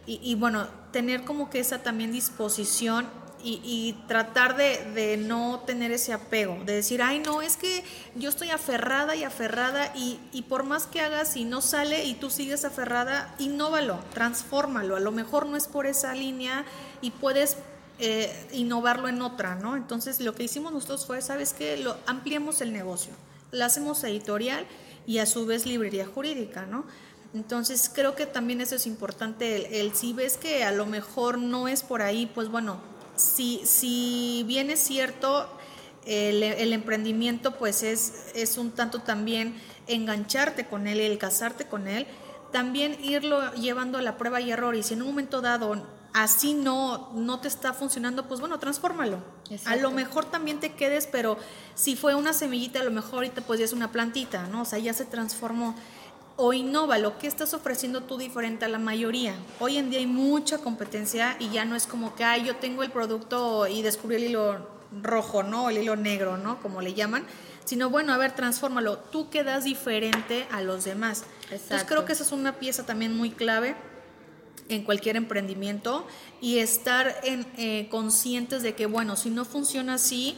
Y, 0.07 0.35
bueno, 0.35 0.67
tener 0.93 1.25
como 1.25 1.49
que 1.49 1.61
esa 1.61 1.83
también 1.83 2.13
disposición 2.13 3.07
y, 3.47 3.95
tratar 4.09 4.57
de, 4.57 4.85
de, 4.95 5.19
no 5.19 5.63
tener 5.67 5.93
ese 5.93 6.15
apego, 6.15 6.59
de 6.65 6.77
decir, 6.77 7.03
ay, 7.03 7.19
no, 7.19 7.43
es 7.43 7.57
que 7.57 7.85
yo 8.15 8.31
estoy 8.31 8.51
aferrada 8.51 9.15
y 9.17 9.23
aferrada 9.23 9.93
y, 9.95 10.19
y 10.33 10.43
por 10.43 10.65
más 10.65 10.87
que 10.87 11.03
hagas 11.03 11.37
y 11.37 11.45
no 11.45 11.61
sale 11.61 12.05
y 12.05 12.15
tú 12.15 12.31
sigues 12.31 12.65
aferrada, 12.65 13.35
innóvalo, 13.39 13.99
transfórmalo. 14.15 14.97
A 14.97 15.01
lo 15.01 15.13
mejor 15.13 15.47
no 15.47 15.57
es 15.57 15.69
por 15.69 15.87
esa 15.87 16.15
línea 16.15 16.65
y 17.03 17.11
puedes 17.11 17.59
eh, 18.01 18.49
innovarlo 18.53 19.07
en 19.07 19.23
otra, 19.23 19.55
¿no? 19.55 19.77
Entonces 19.77 20.19
lo 20.21 20.35
que 20.35 20.43
hicimos 20.43 20.73
nosotros 20.73 21.07
fue, 21.07 21.23
¿sabes 21.23 21.53
qué? 21.53 21.77
Lo, 21.77 21.97
ampliamos 22.07 22.61
el 22.61 22.73
negocio, 22.73 23.13
la 23.53 23.67
hacemos 23.67 24.03
editorial 24.03 24.67
y 25.07 25.19
a 25.19 25.27
su 25.27 25.47
vez 25.47 25.65
librería 25.65 26.05
jurídica, 26.05 26.67
¿no? 26.67 26.85
Entonces 27.35 27.89
creo 27.95 28.17
que 28.17 28.27
también 28.27 28.61
eso 28.61 28.75
es 28.75 28.89
importante, 28.89 29.81
el, 29.81 29.95
si 29.95 30.13
ves 30.13 30.37
que 30.37 30.65
a 30.65 30.73
lo 30.73 30.87
mejor 30.87 31.39
no 31.39 31.69
es 31.69 31.85
por 31.85 32.03
ahí, 32.03 32.27
pues 32.27 32.49
bueno, 32.49 32.81
si, 33.17 33.63
si 33.65 34.45
bien 34.47 34.71
es 34.71 34.81
cierto, 34.81 35.49
el, 36.07 36.43
el, 36.43 36.73
emprendimiento 36.73 37.57
pues 37.57 37.83
es, 37.83 38.27
es 38.35 38.59
un 38.59 38.71
tanto 38.71 39.01
también 39.01 39.55
engancharte 39.87 40.67
con 40.67 40.87
él, 40.87 41.01
el 41.01 41.19
casarte 41.19 41.67
con 41.67 41.89
él, 41.89 42.07
también 42.53 42.97
irlo 43.03 43.53
llevando 43.55 43.99
a 43.99 44.03
la 44.03 44.17
prueba 44.17 44.41
y 44.41 44.51
error 44.51 44.77
y 44.77 44.83
si 44.83 44.95
en 44.95 45.03
un 45.03 45.09
momento 45.09 45.41
dado 45.41 45.83
así 46.15 46.55
no, 46.55 47.11
no 47.13 47.41
te 47.41 47.49
está 47.49 47.75
funcionando, 47.75 48.29
pues 48.29 48.41
bueno, 48.41 48.59
transfórmalo. 48.59 49.19
A 49.67 49.77
lo 49.77 49.91
mejor 49.91 50.25
también 50.25 50.61
te 50.61 50.73
quedes, 50.73 51.09
pero 51.09 51.37
si 51.75 51.97
fue 51.97 52.15
una 52.15 52.33
semillita, 52.33 52.81
a 52.81 52.85
lo 52.85 52.93
mejor 52.93 53.15
ahorita 53.15 53.43
pues 53.43 53.59
ya 53.59 53.65
es 53.65 53.73
una 53.73 53.91
plantita, 53.91 54.47
¿no? 54.47 54.63
O 54.63 54.65
sea, 54.65 54.79
ya 54.79 54.95
se 54.95 55.05
transformó. 55.05 55.75
O 56.37 56.53
innova 56.53 56.99
lo 56.99 57.19
que 57.19 57.29
estás 57.29 57.55
ofreciendo 57.55 58.03
tú 58.03 58.19
diferente 58.19 58.65
a 58.65 58.69
la 58.69 58.79
mayoría. 58.79 59.35
Hoy 59.61 59.77
en 59.77 59.91
día 59.91 60.01
hay 60.01 60.07
mucha 60.07 60.59
competencia 60.59 61.37
y 61.39 61.51
ya 61.51 61.65
no 61.65 61.77
es 61.77 61.87
como 61.87 62.17
que, 62.17 62.25
ay, 62.25 62.45
yo 62.45 62.57
tengo 62.57 62.83
el 62.83 62.91
producto 62.91 63.69
y 63.69 63.83
descubrí 63.83 64.17
el 64.17 64.25
hilo 64.25 64.67
rojo, 65.03 65.43
¿no? 65.43 65.71
El 65.71 65.79
hilo 65.79 65.97
negro, 65.97 66.37
¿no? 66.37 66.61
Como 66.61 66.81
le 66.81 66.95
llaman. 66.95 67.25
Sino, 67.65 67.89
bueno, 67.89 68.13
a 68.13 68.19
ver, 68.19 68.33
transfórmalo. 68.33 68.99
Tú 68.99 69.31
quedas 69.31 69.65
diferente 69.65 70.47
a 70.51 70.61
los 70.61 70.85
demás. 70.85 71.25
Entonces 71.51 71.85
creo 71.87 72.05
que 72.05 72.13
esa 72.13 72.25
es 72.25 72.33
una 72.33 72.59
pieza 72.59 72.85
también 72.85 73.17
muy 73.17 73.31
clave 73.31 73.77
en 74.69 74.83
cualquier 74.83 75.17
emprendimiento 75.17 76.07
y 76.41 76.59
estar 76.59 77.15
en, 77.23 77.47
eh, 77.57 77.89
conscientes 77.91 78.63
de 78.63 78.75
que, 78.75 78.87
bueno, 78.87 79.17
si 79.17 79.31
no 79.31 79.45
funciona 79.45 79.95
así, 79.95 80.37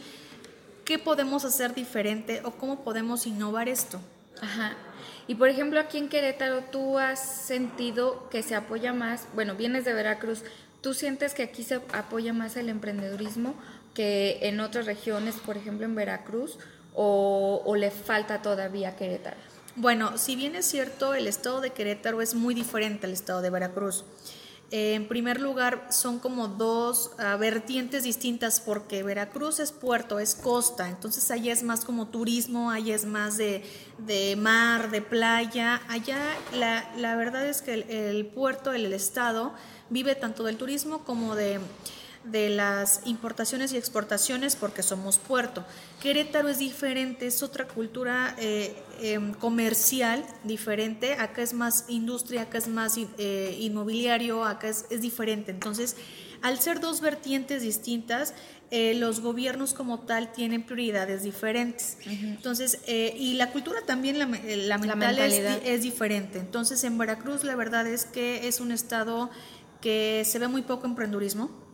¿qué 0.85 0.99
podemos 0.99 1.45
hacer 1.45 1.73
diferente 1.73 2.41
o 2.43 2.51
cómo 2.51 2.83
podemos 2.83 3.25
innovar 3.25 3.67
esto? 3.67 3.99
Ajá. 4.41 4.75
Y 5.27 5.35
por 5.35 5.49
ejemplo, 5.49 5.79
aquí 5.79 5.97
en 5.97 6.07
Querétaro, 6.07 6.61
¿tú 6.71 6.97
has 6.97 7.19
sentido 7.19 8.29
que 8.29 8.43
se 8.43 8.55
apoya 8.55 8.93
más? 8.93 9.27
Bueno, 9.35 9.55
vienes 9.55 9.83
de 9.83 9.93
Veracruz, 9.93 10.43
¿tú 10.81 10.93
sientes 10.93 11.33
que 11.33 11.43
aquí 11.43 11.63
se 11.63 11.81
apoya 11.91 12.31
más 12.31 12.55
el 12.55 12.69
emprendedurismo 12.69 13.53
que 13.93 14.39
en 14.43 14.61
otras 14.61 14.85
regiones, 14.85 15.35
por 15.35 15.57
ejemplo 15.57 15.85
en 15.85 15.95
Veracruz, 15.95 16.57
o, 16.93 17.61
o 17.65 17.75
le 17.75 17.91
falta 17.91 18.41
todavía 18.41 18.95
Querétaro? 18.95 19.37
Bueno, 19.75 20.17
si 20.17 20.35
bien 20.35 20.55
es 20.55 20.65
cierto, 20.65 21.13
el 21.13 21.27
estado 21.27 21.61
de 21.61 21.71
Querétaro 21.71 22.21
es 22.21 22.33
muy 22.33 22.55
diferente 22.55 23.05
al 23.05 23.13
estado 23.13 23.41
de 23.41 23.49
Veracruz. 23.49 24.05
Eh, 24.69 24.95
en 24.95 25.07
primer 25.07 25.39
lugar, 25.39 25.87
son 25.91 26.19
como 26.19 26.49
dos 26.49 27.11
ah, 27.19 27.37
vertientes 27.37 28.03
distintas 28.03 28.59
porque 28.59 29.01
Veracruz 29.01 29.59
es 29.59 29.71
puerto, 29.71 30.19
es 30.19 30.35
costa, 30.35 30.89
entonces 30.89 31.31
allá 31.31 31.53
es 31.53 31.63
más 31.63 31.85
como 31.85 32.07
turismo, 32.07 32.69
allá 32.69 32.93
es 32.93 33.05
más 33.05 33.37
de, 33.37 33.63
mar, 34.37 34.91
de 34.91 35.01
playa. 35.01 35.81
Allá 35.87 36.19
la, 36.53 36.91
la 36.97 37.15
verdad 37.15 37.45
es 37.45 37.61
que 37.61 37.73
el 37.73 38.25
puerto, 38.25 38.73
el 38.73 38.91
estado, 38.91 39.53
vive 39.89 40.15
tanto 40.15 40.43
del 40.43 40.57
turismo 40.57 41.05
como 41.05 41.35
de 41.35 41.59
de 42.31 42.49
las 42.49 43.01
importaciones 43.05 43.71
y 43.73 43.77
exportaciones 43.77 44.55
porque 44.55 44.83
somos 44.83 45.17
puerto. 45.17 45.65
Querétaro 46.01 46.49
es 46.49 46.59
diferente, 46.59 47.27
es 47.27 47.41
otra 47.41 47.67
cultura 47.67 48.35
eh, 48.37 48.75
em, 49.01 49.33
comercial 49.33 50.25
diferente, 50.43 51.13
acá 51.13 51.41
es 51.41 51.53
más 51.53 51.85
industria, 51.87 52.43
acá 52.43 52.57
es 52.57 52.67
más 52.67 52.97
eh, 53.17 53.57
inmobiliario, 53.59 54.43
acá 54.43 54.69
es, 54.69 55.01
diferente. 55.01 55.51
Entonces, 55.51 55.95
al 56.41 56.59
ser 56.59 56.79
dos 56.79 57.01
vertientes 57.01 57.61
distintas, 57.61 58.33
eh, 58.69 58.93
los 58.95 59.21
gobiernos 59.21 59.73
como 59.73 60.01
tal 60.01 60.31
tienen 60.33 60.63
prioridades 60.63 61.23
diferentes. 61.23 61.97
Entonces, 62.05 62.79
y 62.85 63.35
la 63.35 63.51
cultura 63.51 63.79
también, 63.85 64.19
la, 64.19 64.25
la 64.25 64.77
mental 64.77 65.19
es, 65.19 65.61
es 65.63 65.81
diferente. 65.81 66.39
Entonces, 66.39 66.83
en 66.83 66.97
Veracruz 66.97 67.43
la 67.43 67.55
verdad 67.55 67.87
es 67.87 68.05
que 68.05 68.47
es 68.47 68.59
un 68.59 68.71
estado 68.71 69.29
que 69.81 70.23
se 70.25 70.39
ve 70.39 70.47
muy 70.47 70.63
poco 70.63 70.85
emprendurismo 70.85 71.66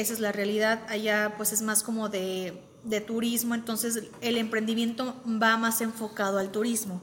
esa 0.00 0.12
es 0.12 0.20
la 0.20 0.32
realidad. 0.32 0.80
Allá 0.88 1.34
pues 1.36 1.52
es 1.52 1.62
más 1.62 1.82
como 1.82 2.08
de, 2.08 2.62
turismo, 3.06 3.54
entonces 3.54 4.04
el 4.20 4.36
emprendimiento 4.36 5.16
va 5.26 5.56
más 5.56 5.80
enfocado 5.80 6.38
al 6.38 6.52
turismo 6.52 7.00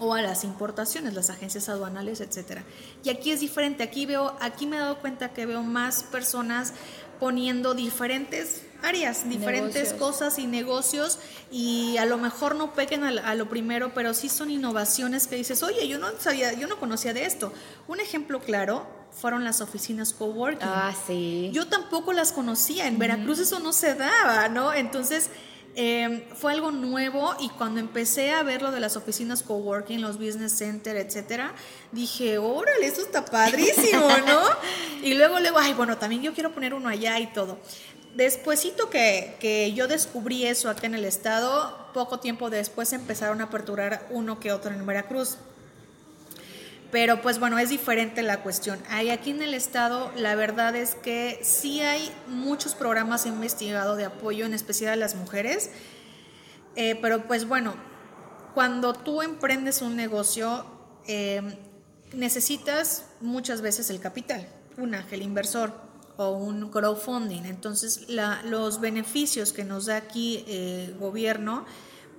o 0.00 0.14
a 0.14 0.22
las 0.22 0.44
importaciones, 0.44 1.14
las 1.14 1.30
agencias 1.30 1.68
aduanales, 1.68 2.20
etcétera. 2.20 2.64
Y 3.04 3.10
aquí 3.10 3.30
es 3.30 3.40
diferente, 3.40 3.82
aquí 3.82 4.06
veo, 4.06 4.34
aquí 4.40 4.66
me 4.66 4.76
he 4.76 4.80
dado 4.80 4.98
cuenta 4.98 5.32
que 5.32 5.46
veo 5.46 5.62
más 5.62 6.02
personas 6.04 6.72
poniendo 7.20 7.74
diferentes 7.74 8.62
áreas, 8.82 9.28
diferentes 9.28 9.92
cosas 9.92 10.38
y 10.38 10.46
negocios 10.46 11.18
y 11.50 11.98
a 11.98 12.06
lo 12.06 12.16
mejor 12.16 12.56
no 12.56 12.72
peguen 12.72 13.04
a, 13.04 13.34
lo 13.34 13.48
primero, 13.48 13.92
pero 13.94 14.14
sí 14.14 14.30
son 14.30 14.50
innovaciones 14.50 15.26
que 15.26 15.36
dices, 15.36 15.62
oye, 15.62 15.86
yo 15.86 15.98
no 15.98 16.08
sabía, 16.18 16.54
yo 16.54 16.66
no 16.66 16.80
conocía 16.80 17.12
de 17.12 17.26
esto. 17.26 17.52
Un 17.86 18.00
ejemplo 18.00 18.40
claro 18.40 18.99
fueron 19.12 19.44
las 19.44 19.60
oficinas 19.60 20.12
coworking. 20.12 20.68
Ah, 20.68 20.94
sí. 21.06 21.50
Yo 21.52 21.68
tampoco 21.68 22.12
las 22.12 22.32
conocía, 22.32 22.86
en 22.86 22.98
Veracruz 22.98 23.38
eso 23.38 23.60
no 23.60 23.72
se 23.72 23.94
daba, 23.94 24.48
¿no? 24.48 24.72
Entonces... 24.72 25.30
Em, 25.76 26.24
fue 26.34 26.50
algo 26.50 26.72
nuevo 26.72 27.32
y 27.38 27.48
cuando 27.50 27.78
empecé 27.78 28.32
a 28.32 28.42
ver 28.42 28.60
lo 28.60 28.72
de 28.72 28.80
las 28.80 28.96
oficinas 28.96 29.44
coworking, 29.44 30.00
los 30.00 30.18
business 30.18 30.58
center, 30.58 30.96
etcétera, 30.96 31.54
dije, 31.92 32.38
órale, 32.38 32.86
eso 32.86 33.02
está 33.02 33.24
padrísimo, 33.24 34.08
¿no? 34.26 34.42
y 35.04 35.14
luego, 35.14 35.38
luego, 35.38 35.58
ay, 35.58 35.72
bueno, 35.74 35.96
también 35.96 36.22
yo 36.22 36.34
quiero 36.34 36.52
poner 36.52 36.74
uno 36.74 36.88
allá 36.88 37.20
y 37.20 37.28
todo. 37.28 37.56
Despuésito 38.16 38.90
que, 38.90 39.36
que 39.38 39.72
yo 39.72 39.86
descubrí 39.86 40.44
eso 40.44 40.68
acá 40.68 40.88
en 40.88 40.96
el 40.96 41.04
estado, 41.04 41.88
poco 41.94 42.18
tiempo 42.18 42.50
después 42.50 42.92
empezaron 42.92 43.40
a 43.40 43.44
aperturar 43.44 44.08
uno 44.10 44.40
que 44.40 44.50
otro 44.50 44.72
en 44.72 44.84
Veracruz. 44.84 45.36
Pero 46.90 47.22
pues 47.22 47.38
bueno, 47.38 47.58
es 47.58 47.68
diferente 47.68 48.22
la 48.22 48.42
cuestión. 48.42 48.80
Hay 48.88 49.10
aquí 49.10 49.30
en 49.30 49.42
el 49.42 49.54
estado, 49.54 50.10
la 50.16 50.34
verdad 50.34 50.74
es 50.74 50.96
que 50.96 51.38
sí 51.42 51.80
hay 51.82 52.10
muchos 52.26 52.74
programas 52.74 53.26
investigados 53.26 53.96
de 53.96 54.06
apoyo, 54.06 54.44
en 54.44 54.54
especial 54.54 54.94
a 54.94 54.96
las 54.96 55.14
mujeres. 55.14 55.70
Eh, 56.74 56.98
pero 57.00 57.26
pues 57.28 57.46
bueno, 57.46 57.74
cuando 58.54 58.92
tú 58.92 59.22
emprendes 59.22 59.82
un 59.82 59.94
negocio, 59.94 60.66
em, 61.06 61.54
necesitas 62.12 63.04
muchas 63.20 63.60
veces 63.60 63.90
el 63.90 64.00
capital, 64.00 64.48
un 64.76 64.94
ángel 64.94 65.22
inversor 65.22 65.72
o 66.16 66.32
un 66.32 66.70
crowdfunding. 66.70 67.44
Entonces, 67.44 68.06
los 68.44 68.80
beneficios 68.80 69.52
que 69.52 69.64
nos 69.64 69.86
da 69.86 69.96
aquí 69.96 70.44
el 70.48 70.98
gobierno, 70.98 71.64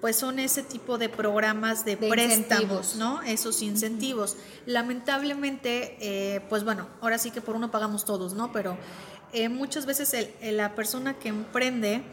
pues 0.02 0.16
son 0.16 0.40
ese 0.40 0.64
tipo 0.64 0.98
de 0.98 1.08
programas 1.08 1.86
de, 1.86 1.96
préstamos, 1.96 2.96
¿no? 2.96 3.22
Esos 3.22 3.62
incentivos. 3.62 4.36
Lamentablemente, 4.66 5.96
eh, 6.02 6.42
pues 6.50 6.64
bueno, 6.64 6.88
ahora 7.02 7.20
sí 7.20 7.30
que 7.30 7.40
por 7.40 7.56
uno 7.56 7.70
pagamos 7.70 8.04
todos, 8.04 8.34
¿no? 8.34 8.52
Pero 8.52 8.78
eh, 9.32 9.48
muchas 9.48 9.86
veces 9.86 10.14
la 10.42 10.74
persona 10.76 11.20
que 11.20 11.30
emprende 11.30 12.04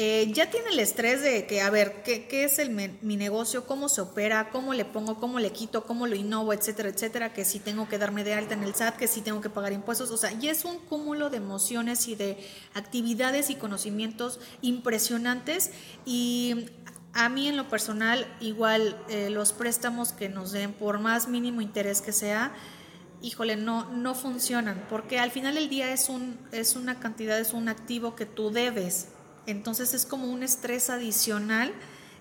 eh, 0.00 0.30
ya 0.32 0.48
tiene 0.48 0.68
el 0.68 0.78
estrés 0.78 1.22
de 1.22 1.44
que, 1.46 1.60
a 1.60 1.70
ver, 1.70 2.04
¿qué, 2.04 2.28
qué 2.28 2.44
es 2.44 2.60
el, 2.60 2.70
mi 2.70 3.16
negocio? 3.16 3.66
¿Cómo 3.66 3.88
se 3.88 4.00
opera? 4.00 4.48
¿Cómo 4.50 4.72
le 4.72 4.84
pongo? 4.84 5.18
¿Cómo 5.18 5.40
le 5.40 5.50
quito? 5.50 5.82
¿Cómo 5.82 6.06
lo 6.06 6.14
innovo? 6.14 6.52
Etcétera, 6.52 6.90
etcétera. 6.90 7.32
Que 7.32 7.44
si 7.44 7.58
tengo 7.58 7.88
que 7.88 7.98
darme 7.98 8.22
de 8.22 8.32
alta 8.34 8.54
en 8.54 8.62
el 8.62 8.76
SAT, 8.76 8.96
que 8.96 9.08
si 9.08 9.22
tengo 9.22 9.40
que 9.40 9.50
pagar 9.50 9.72
impuestos. 9.72 10.12
O 10.12 10.16
sea, 10.16 10.30
ya 10.38 10.52
es 10.52 10.64
un 10.64 10.78
cúmulo 10.78 11.30
de 11.30 11.38
emociones 11.38 12.06
y 12.06 12.14
de 12.14 12.38
actividades 12.74 13.50
y 13.50 13.56
conocimientos 13.56 14.38
impresionantes. 14.62 15.72
Y 16.06 16.66
A 17.14 17.28
mí 17.28 17.48
en 17.48 17.56
lo 17.56 17.68
personal, 17.68 18.26
igual 18.40 18.96
eh, 19.08 19.30
los 19.30 19.52
préstamos 19.52 20.12
que 20.12 20.28
nos 20.28 20.52
den, 20.52 20.72
por 20.72 21.00
más 21.00 21.28
mínimo 21.28 21.60
interés 21.60 22.00
que 22.00 22.12
sea, 22.12 22.52
híjole, 23.22 23.56
no, 23.56 23.90
no 23.90 24.14
funcionan, 24.14 24.84
porque 24.88 25.18
al 25.18 25.30
final 25.30 25.54
del 25.54 25.68
día 25.68 25.92
es, 25.92 26.08
un, 26.08 26.38
es 26.52 26.76
una 26.76 27.00
cantidad, 27.00 27.38
es 27.38 27.52
un 27.52 27.68
activo 27.68 28.14
que 28.14 28.26
tú 28.26 28.50
debes. 28.50 29.08
Entonces 29.46 29.94
es 29.94 30.04
como 30.04 30.26
un 30.26 30.42
estrés 30.42 30.90
adicional 30.90 31.72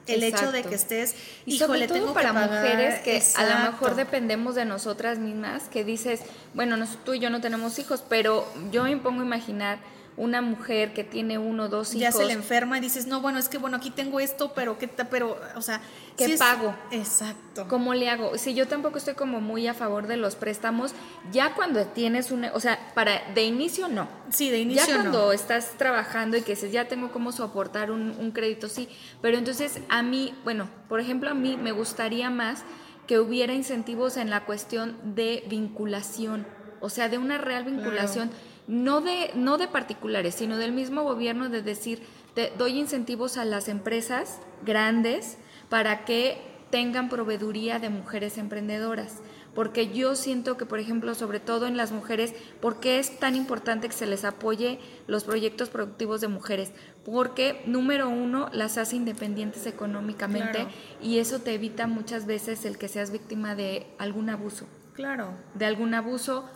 el 0.08 0.24
hecho 0.24 0.52
de 0.54 0.64
que 0.64 0.76
estés, 0.76 1.16
y 1.46 1.56
híjole, 1.56 1.68
sobre 1.68 1.88
todo 1.88 1.98
tengo 2.00 2.14
para 2.14 2.32
mujeres 2.32 3.02
que 3.02 3.22
a 3.36 3.44
lo 3.44 3.72
mejor 3.72 3.96
dependemos 3.96 4.56
de 4.56 4.64
nosotras 4.64 5.20
mismas, 5.20 5.64
que 5.64 5.84
dices, 5.84 6.22
bueno, 6.54 6.78
tú 7.04 7.14
y 7.14 7.20
yo 7.20 7.30
no 7.30 7.42
tenemos 7.42 7.78
hijos, 7.78 8.04
pero 8.08 8.48
yo 8.72 8.84
me 8.84 8.96
pongo 8.98 9.22
a 9.22 9.26
imaginar 9.26 9.80
una 10.18 10.42
mujer 10.42 10.94
que 10.94 11.04
tiene 11.04 11.38
uno 11.38 11.70
dos 11.70 11.94
hijos. 11.94 12.02
Ya 12.02 12.12
se 12.12 12.26
le 12.26 12.34
enferma 12.34 12.80
y 12.80 12.82
dices, 12.82 13.06
no, 13.06 13.22
bueno, 13.22 13.38
es 13.38 13.50
que 13.50 13.60
bueno, 13.60 13.78
aquí 13.78 13.92
tengo 13.92 14.20
esto, 14.20 14.52
pero 14.54 14.78
qué 14.80 14.88
pero, 14.88 15.40
o 15.56 15.62
sea, 15.62 15.80
¿qué 16.18 16.36
pago? 16.38 16.76
exacto. 16.92 17.68
¿Cómo 17.68 17.94
le 17.94 18.10
hago? 18.10 18.38
Si 18.38 18.56
yo 18.56 18.68
tampoco 18.68 18.98
estoy 18.98 19.14
como 19.14 19.40
muy 19.42 19.68
a 19.68 19.76
favor 19.76 20.08
de 20.08 20.18
los 20.18 20.36
préstamos, 20.36 20.94
ya 21.32 21.54
cuando 21.54 21.86
tienes 21.86 22.32
un, 22.32 22.46
o 22.46 22.60
sea, 22.60 22.92
para, 22.96 23.22
de 23.36 23.44
inicio 23.44 23.88
no. 23.88 24.08
Sí, 24.30 24.50
de 24.50 24.60
inicio 24.60 24.88
Ya 24.88 24.94
cuando 24.96 25.32
estás 25.32 25.78
trabajando 25.78 26.36
y 26.36 26.42
que 26.42 26.56
dices, 26.56 26.72
ya 26.72 26.88
tengo 26.88 27.12
cómo 27.12 27.32
soportar 27.32 27.92
un, 27.92 28.16
un 28.20 28.32
crédito, 28.32 28.70
sí. 28.70 28.90
Pero 29.22 29.38
entonces 29.38 29.80
a 29.88 30.02
mí, 30.02 30.34
bueno, 30.44 30.68
por 30.90 31.00
ejemplo, 31.00 31.30
a 31.30 31.36
mí 31.36 31.58
me 31.58 31.72
gustaría 31.72 32.32
más 32.32 32.64
que 33.06 33.20
hubiera 33.20 33.54
incentivos 33.54 34.18
en 34.18 34.30
la 34.30 34.46
cuestión 34.46 34.98
de 35.16 35.44
vinculación, 35.48 36.46
o 36.82 36.90
sea, 36.90 37.08
de 37.08 37.18
una 37.18 37.38
real 37.38 37.64
vinculación 37.64 38.30
no 38.68 39.02
de, 39.02 39.32
no 39.36 39.58
de 39.58 39.68
particulares, 39.68 40.36
sino 40.36 40.58
del 40.58 40.74
mismo 40.74 41.04
gobierno 41.04 41.50
de 41.50 41.62
decir, 41.62 42.04
te 42.34 42.52
doy 42.58 42.78
incentivos 42.78 43.38
a 43.38 43.46
las 43.46 43.68
empresas 43.70 44.40
grandes 44.66 45.38
para 45.70 46.06
que 46.06 46.38
tengan 46.70 47.10
proveeduría 47.10 47.80
de 47.80 47.90
mujeres 47.90 48.38
emprendedoras. 48.38 49.22
Porque 49.56 49.92
yo 49.92 50.16
siento 50.16 50.56
que, 50.56 50.68
por 50.68 50.78
ejemplo, 50.78 51.16
sobre 51.16 51.40
todo 51.40 51.66
en 51.66 51.78
las 51.78 51.92
mujeres, 51.92 52.36
¿por 52.62 52.80
qué 52.80 53.00
es 53.00 53.18
tan 53.18 53.36
importante 53.36 53.88
que 53.88 53.96
se 53.96 54.06
les 54.06 54.24
apoye 54.24 54.80
los 55.08 55.24
proyectos 55.24 55.70
productivos 55.70 56.22
de 56.22 56.28
mujeres? 56.28 56.74
Porque, 57.04 57.64
número 57.66 58.08
uno, 58.08 58.50
las 58.54 58.78
hace 58.78 58.98
independientes 58.98 59.66
económicamente 59.66 60.68
y 61.02 61.18
eso 61.18 61.40
te 61.40 61.56
evita 61.56 61.88
muchas 61.88 62.28
veces 62.28 62.66
el 62.66 62.78
que 62.78 62.88
seas 62.88 63.10
víctima 63.10 63.56
de 63.56 63.88
algún 63.98 64.30
abuso. 64.30 64.68
Claro. 64.94 65.32
De 65.56 65.66
algún 65.66 65.96
abuso 65.96 66.48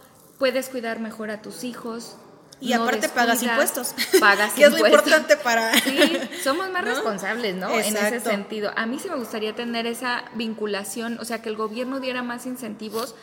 puedes 0.41 0.69
cuidar 0.69 1.00
mejor 1.00 1.29
a 1.29 1.43
tus 1.43 1.63
hijos. 1.63 2.17
Y 2.60 2.74
aparte 2.74 3.07
pagas 3.10 3.43
impuestos. 3.43 3.93
Pagas 4.19 4.53
que 4.55 4.63
es 4.63 4.71
lo 4.71 4.88
importante 4.88 5.38
para... 5.38 5.71
Sí, 5.83 6.17
somos 6.43 6.71
más 6.71 6.83
responsables, 6.83 7.55
¿no? 7.55 7.69
En 7.69 7.95
ese 7.95 8.19
sentido. 8.19 8.71
A 8.75 8.88
mí 8.88 8.98
sí 8.98 9.07
me 9.07 9.17
gustaría 9.17 9.53
tener 9.53 9.86
esa 9.86 10.24
vinculación, 10.33 11.19
o 11.19 11.25
sea, 11.25 11.43
que 11.43 11.50
el 11.50 11.55
gobierno 11.55 12.00
diera 12.00 12.24
más 12.24 12.48
incentivos. 12.48 13.13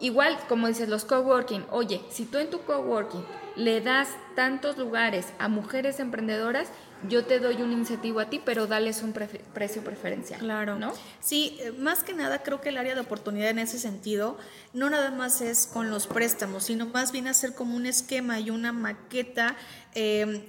Igual, 0.00 0.38
como 0.48 0.66
dices, 0.66 0.88
los 0.88 1.04
coworking. 1.04 1.66
Oye, 1.70 2.00
si 2.08 2.24
tú 2.24 2.38
en 2.38 2.48
tu 2.48 2.62
coworking 2.62 3.22
le 3.56 3.82
das 3.82 4.08
tantos 4.34 4.78
lugares 4.78 5.26
a 5.38 5.48
mujeres 5.48 6.00
emprendedoras, 6.00 6.68
yo 7.08 7.24
te 7.24 7.38
doy 7.40 7.62
un 7.62 7.72
incentivo 7.72 8.20
a 8.20 8.30
ti, 8.30 8.40
pero 8.44 8.66
dales 8.66 9.02
un 9.02 9.12
precio 9.12 9.82
preferencial. 9.82 10.40
Claro. 10.40 10.78
¿no? 10.78 10.92
Sí, 11.20 11.58
eh, 11.60 11.72
más 11.72 12.02
que 12.02 12.14
nada 12.14 12.42
creo 12.42 12.60
que 12.60 12.70
el 12.70 12.78
área 12.78 12.94
de 12.94 13.00
oportunidad 13.00 13.50
en 13.50 13.58
ese 13.58 13.78
sentido 13.78 14.38
no 14.72 14.90
nada 14.90 15.10
más 15.10 15.40
es 15.40 15.66
con 15.66 15.90
los 15.90 16.06
préstamos, 16.06 16.64
sino 16.64 16.86
más 16.86 17.12
bien 17.12 17.26
hacer 17.26 17.54
como 17.54 17.76
un 17.76 17.86
esquema 17.86 18.40
y 18.40 18.50
una 18.50 18.72
maqueta. 18.72 19.56
Em, 19.94 20.42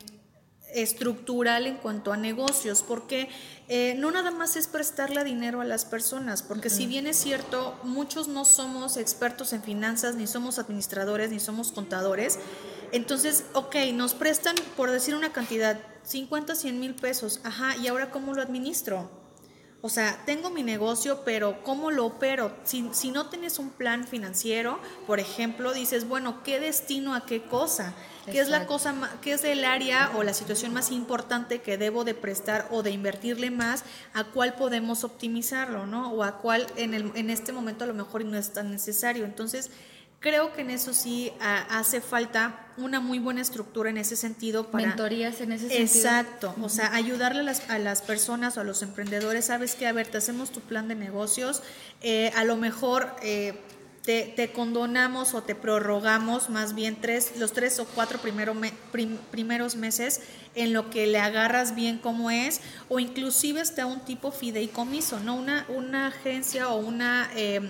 estructural 0.73 1.67
en 1.67 1.77
cuanto 1.77 2.11
a 2.11 2.17
negocios, 2.17 2.83
porque 2.85 3.29
eh, 3.69 3.95
no 3.97 4.11
nada 4.11 4.31
más 4.31 4.57
es 4.57 4.67
prestarle 4.67 5.23
dinero 5.23 5.61
a 5.61 5.63
las 5.63 5.85
personas, 5.85 6.43
porque 6.43 6.69
si 6.69 6.85
bien 6.85 7.07
es 7.07 7.15
cierto, 7.15 7.79
muchos 7.83 8.27
no 8.27 8.43
somos 8.43 8.97
expertos 8.97 9.53
en 9.53 9.63
finanzas, 9.63 10.15
ni 10.15 10.27
somos 10.27 10.59
administradores, 10.59 11.31
ni 11.31 11.39
somos 11.39 11.71
contadores, 11.71 12.39
entonces, 12.91 13.45
ok, 13.53 13.75
nos 13.93 14.13
prestan, 14.13 14.55
por 14.75 14.91
decir 14.91 15.15
una 15.15 15.31
cantidad, 15.31 15.79
50, 16.05 16.55
100 16.55 16.79
mil 16.79 16.95
pesos. 16.95 17.41
Ajá, 17.43 17.75
¿y 17.77 17.87
ahora 17.87 18.11
cómo 18.11 18.33
lo 18.33 18.41
administro? 18.41 19.09
O 19.81 19.89
sea, 19.89 20.19
tengo 20.25 20.49
mi 20.49 20.63
negocio, 20.63 21.21
pero 21.25 21.61
¿cómo 21.61 21.91
lo 21.91 22.07
opero? 22.07 22.51
Si, 22.63 22.89
si 22.91 23.11
no 23.11 23.27
tienes 23.29 23.59
un 23.59 23.69
plan 23.69 24.07
financiero, 24.07 24.79
por 25.05 25.19
ejemplo, 25.19 25.73
dices, 25.73 26.07
bueno, 26.07 26.41
¿qué 26.43 26.59
destino 26.59 27.13
a 27.13 27.27
qué 27.27 27.43
cosa? 27.43 27.93
¿Qué 28.25 28.39
es 28.39 28.49
la 28.49 28.65
cosa, 28.65 28.95
qué 29.21 29.33
es 29.33 29.43
el 29.43 29.63
área 29.63 30.11
o 30.15 30.23
la 30.23 30.33
situación 30.33 30.73
más 30.73 30.89
importante 30.89 31.61
que 31.61 31.77
debo 31.77 32.03
de 32.03 32.15
prestar 32.15 32.67
o 32.71 32.81
de 32.81 32.89
invertirle 32.89 33.51
más? 33.51 33.83
¿A 34.15 34.23
cuál 34.23 34.55
podemos 34.55 35.03
optimizarlo, 35.03 35.85
no? 35.85 36.11
O 36.11 36.23
a 36.23 36.39
cuál 36.39 36.65
en, 36.77 36.95
el, 36.95 37.11
en 37.13 37.29
este 37.29 37.51
momento 37.51 37.83
a 37.83 37.87
lo 37.87 37.93
mejor 37.93 38.25
no 38.25 38.39
es 38.39 38.53
tan 38.53 38.71
necesario. 38.71 39.23
Entonces, 39.23 39.69
Creo 40.19 40.53
que 40.53 40.61
en 40.61 40.71
eso 40.71 40.93
sí 40.93 41.31
hace 41.39 42.01
falta 42.01 42.65
una 42.77 42.99
muy 42.99 43.19
buena 43.19 43.41
estructura 43.41 43.89
en 43.89 43.97
ese 43.97 44.15
sentido. 44.15 44.71
Para, 44.71 44.87
Mentorías 44.87 45.39
en 45.41 45.51
ese 45.51 45.69
sentido. 45.69 45.83
Exacto, 45.83 46.55
o 46.61 46.69
sea, 46.69 46.93
ayudarle 46.95 47.41
a 47.41 47.43
las, 47.43 47.69
a 47.69 47.77
las, 47.77 48.01
personas 48.01 48.57
o 48.57 48.61
a 48.61 48.63
los 48.63 48.81
emprendedores, 48.81 49.45
sabes 49.45 49.75
que, 49.75 49.87
a 49.87 49.93
ver, 49.93 50.07
te 50.07 50.17
hacemos 50.17 50.51
tu 50.51 50.61
plan 50.61 50.87
de 50.87 50.95
negocios, 50.95 51.61
eh, 52.01 52.31
a 52.35 52.43
lo 52.43 52.57
mejor... 52.57 53.15
Eh, 53.21 53.59
te, 54.05 54.51
condonamos 54.53 55.33
o 55.33 55.41
te 55.41 55.55
prorrogamos 55.55 56.49
más 56.49 56.75
bien 56.75 56.97
tres, 57.01 57.33
los 57.37 57.53
tres 57.53 57.79
o 57.79 57.85
cuatro 57.85 58.19
primero 58.19 58.53
primeros 59.31 59.75
meses 59.75 60.21
en 60.53 60.73
lo 60.73 60.91
que 60.91 61.07
le 61.07 61.17
agarras 61.17 61.73
bien 61.73 61.97
cómo 61.97 62.29
es, 62.29 62.61
o 62.87 62.99
inclusive 62.99 63.61
hasta 63.61 63.87
un 63.87 64.01
tipo 64.01 64.31
fideicomiso, 64.31 65.19
¿no? 65.19 65.35
Una, 65.35 65.65
una 65.69 66.07
agencia 66.07 66.69
o 66.69 66.77
una 66.77 67.31
eh, 67.35 67.61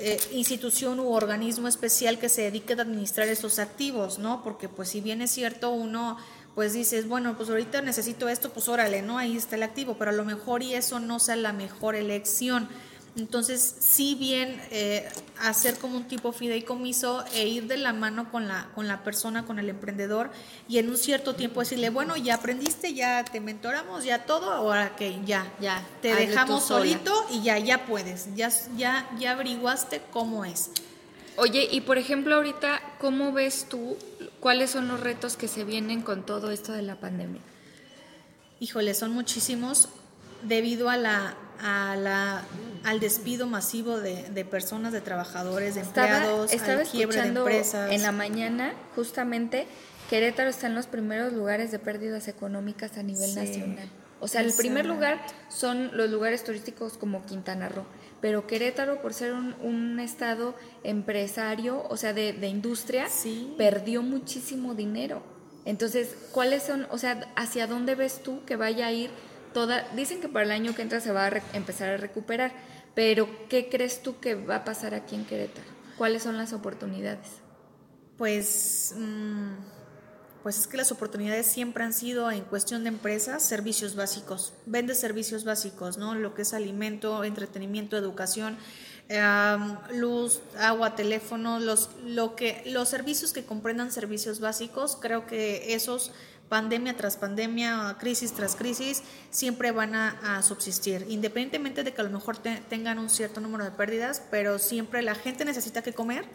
eh, 0.00 0.20
institución 0.32 0.98
u 0.98 1.12
organismo 1.12 1.68
especial 1.68 2.18
que 2.18 2.28
se 2.28 2.42
dedique 2.42 2.72
a 2.72 2.82
administrar 2.82 3.28
esos 3.28 3.58
activos, 3.58 4.18
¿no? 4.18 4.42
Porque 4.42 4.68
pues 4.68 4.88
si 4.88 5.00
bien 5.00 5.22
es 5.22 5.30
cierto 5.30 5.70
uno 5.70 6.16
pues 6.54 6.72
dices, 6.72 7.06
bueno, 7.08 7.36
pues 7.36 7.48
ahorita 7.48 7.80
necesito 7.80 8.28
esto, 8.28 8.50
pues 8.50 8.68
órale, 8.68 9.02
¿no? 9.02 9.18
Ahí 9.18 9.36
está 9.36 9.56
el 9.56 9.62
activo, 9.62 9.96
pero 9.98 10.10
a 10.10 10.14
lo 10.14 10.24
mejor 10.24 10.62
y 10.62 10.74
eso 10.74 10.98
no 10.98 11.18
sea 11.20 11.36
la 11.36 11.52
mejor 11.52 11.94
elección. 11.94 12.68
Entonces, 13.16 13.76
sí 13.80 14.14
bien 14.14 14.60
eh, 14.70 15.08
hacer 15.40 15.78
como 15.78 15.96
un 15.96 16.04
tipo 16.04 16.30
fideicomiso 16.30 17.24
e 17.34 17.48
ir 17.48 17.66
de 17.66 17.76
la 17.76 17.92
mano 17.92 18.30
con 18.30 18.46
la, 18.46 18.68
con 18.74 18.86
la 18.86 19.02
persona, 19.02 19.44
con 19.44 19.58
el 19.58 19.68
emprendedor, 19.68 20.30
y 20.68 20.78
en 20.78 20.88
un 20.88 20.96
cierto 20.96 21.34
tiempo 21.34 21.60
decirle, 21.60 21.90
bueno, 21.90 22.16
ya 22.16 22.36
aprendiste, 22.36 22.94
ya 22.94 23.24
te 23.24 23.40
mentoramos, 23.40 24.04
ya 24.04 24.26
todo, 24.26 24.52
ahora 24.52 24.94
que 24.94 25.20
ya, 25.24 25.52
ya, 25.60 25.84
te 26.00 26.14
dejamos 26.14 26.64
solito 26.64 27.12
y 27.30 27.42
ya, 27.42 27.58
ya 27.58 27.84
puedes, 27.84 28.34
ya, 28.36 28.50
ya, 28.76 29.10
ya 29.18 29.32
averiguaste 29.32 30.02
cómo 30.12 30.44
es. 30.44 30.70
Oye, 31.36 31.68
y 31.70 31.80
por 31.80 31.98
ejemplo, 31.98 32.36
ahorita, 32.36 32.80
¿cómo 33.00 33.32
ves 33.32 33.66
tú 33.68 33.96
cuáles 34.38 34.70
son 34.70 34.86
los 34.86 35.00
retos 35.00 35.36
que 35.36 35.48
se 35.48 35.64
vienen 35.64 36.02
con 36.02 36.24
todo 36.24 36.52
esto 36.52 36.72
de 36.72 36.82
la 36.82 37.00
pandemia? 37.00 37.40
Híjole, 38.60 38.94
son 38.94 39.12
muchísimos 39.12 39.88
debido 40.42 40.90
a 40.90 40.96
la 40.96 41.36
a 41.62 41.96
la, 41.96 42.42
al 42.84 43.00
despido 43.00 43.46
masivo 43.46 43.98
de, 43.98 44.44
personas, 44.44 44.92
de 44.92 45.00
trabajadores, 45.00 45.74
de 45.74 45.82
empleados, 45.82 46.52
estaba, 46.52 46.80
al 46.80 46.88
quiebre 46.88 47.22
de 47.22 47.28
empresas. 47.28 47.92
En 47.92 48.02
la 48.02 48.12
mañana, 48.12 48.72
justamente, 48.94 49.66
Querétaro 50.08 50.50
está 50.50 50.66
en 50.66 50.74
los 50.74 50.86
primeros 50.86 51.32
lugares 51.32 51.70
de 51.70 51.78
pérdidas 51.78 52.28
económicas 52.28 52.96
a 52.98 53.02
nivel 53.02 53.34
nacional. 53.34 53.88
O 54.20 54.28
sea, 54.28 54.42
el 54.42 54.52
primer 54.52 54.84
lugar 54.84 55.20
son 55.48 55.96
los 55.96 56.10
lugares 56.10 56.44
turísticos 56.44 56.98
como 56.98 57.24
Quintana 57.24 57.70
Roo, 57.70 57.86
pero 58.20 58.46
Querétaro, 58.46 59.00
por 59.00 59.14
ser 59.14 59.32
un, 59.32 59.98
estado 59.98 60.54
empresario, 60.84 61.86
o 61.88 61.96
sea, 61.96 62.12
de, 62.12 62.46
industria, 62.46 63.06
perdió 63.56 64.02
muchísimo 64.02 64.74
dinero. 64.74 65.22
Entonces, 65.64 66.14
¿cuáles 66.32 66.62
son, 66.62 66.86
o 66.90 66.98
sea, 66.98 67.32
hacia 67.36 67.66
dónde 67.66 67.94
ves 67.94 68.22
tú 68.22 68.44
que 68.44 68.56
vaya 68.56 68.86
a 68.86 68.92
ir 68.92 69.10
toda, 69.52 69.88
dicen 69.94 70.20
que 70.20 70.28
para 70.28 70.44
el 70.44 70.50
año 70.50 70.74
que 70.74 70.82
entra 70.82 71.00
se 71.00 71.12
va 71.12 71.26
a 71.26 71.42
empezar 71.52 71.90
a 71.90 71.96
recuperar, 71.96 72.52
pero 72.94 73.28
¿qué 73.48 73.68
crees 73.68 74.02
tú 74.02 74.20
que 74.20 74.34
va 74.34 74.56
a 74.56 74.64
pasar 74.64 74.94
aquí 74.94 75.14
en 75.14 75.24
Querétaro? 75.24 75.68
¿Cuáles 75.96 76.22
son 76.22 76.36
las 76.36 76.52
oportunidades? 76.52 77.28
Pues, 78.16 78.94
mm, 78.96 79.52
pues 80.42 80.58
es 80.58 80.66
que 80.66 80.76
las 80.76 80.92
oportunidades 80.92 81.46
siempre 81.46 81.84
han 81.84 81.92
sido 81.92 82.30
en 82.30 82.44
cuestión 82.44 82.82
de 82.84 82.88
empresas, 82.88 83.42
servicios 83.42 83.94
básicos. 83.94 84.54
Vende 84.66 84.94
servicios 84.94 85.44
básicos, 85.44 85.98
¿no? 85.98 86.14
Lo 86.14 86.34
que 86.34 86.42
es 86.42 86.54
alimento, 86.54 87.24
entretenimiento, 87.24 87.96
educación, 87.96 88.56
luz, 89.92 90.40
agua, 90.58 90.94
teléfono, 90.94 91.58
los, 91.58 91.90
lo 92.04 92.36
que, 92.36 92.62
los 92.66 92.88
servicios 92.88 93.32
que 93.32 93.44
comprendan 93.44 93.90
servicios 93.90 94.40
básicos, 94.40 94.96
creo 95.00 95.26
que 95.26 95.74
esos 95.74 96.12
pandemia 96.50 96.96
tras 96.96 97.16
pandemia, 97.16 97.96
crisis 97.98 98.32
tras 98.32 98.56
crisis, 98.56 99.02
siempre 99.30 99.70
van 99.70 99.94
a, 99.94 100.42
subsistir, 100.42 101.06
independientemente 101.08 101.84
de 101.84 101.94
que 101.94 102.00
a 102.00 102.04
lo 102.04 102.10
mejor 102.10 102.36
tengan 102.38 102.98
un 102.98 103.08
cierto 103.08 103.40
número 103.40 103.64
de 103.64 103.70
pérdidas, 103.70 104.20
pero 104.30 104.58
siempre 104.58 105.00
la 105.00 105.14
gente 105.14 105.46
necesita 105.46 105.80
que 105.80 105.94
comer, 105.94 106.26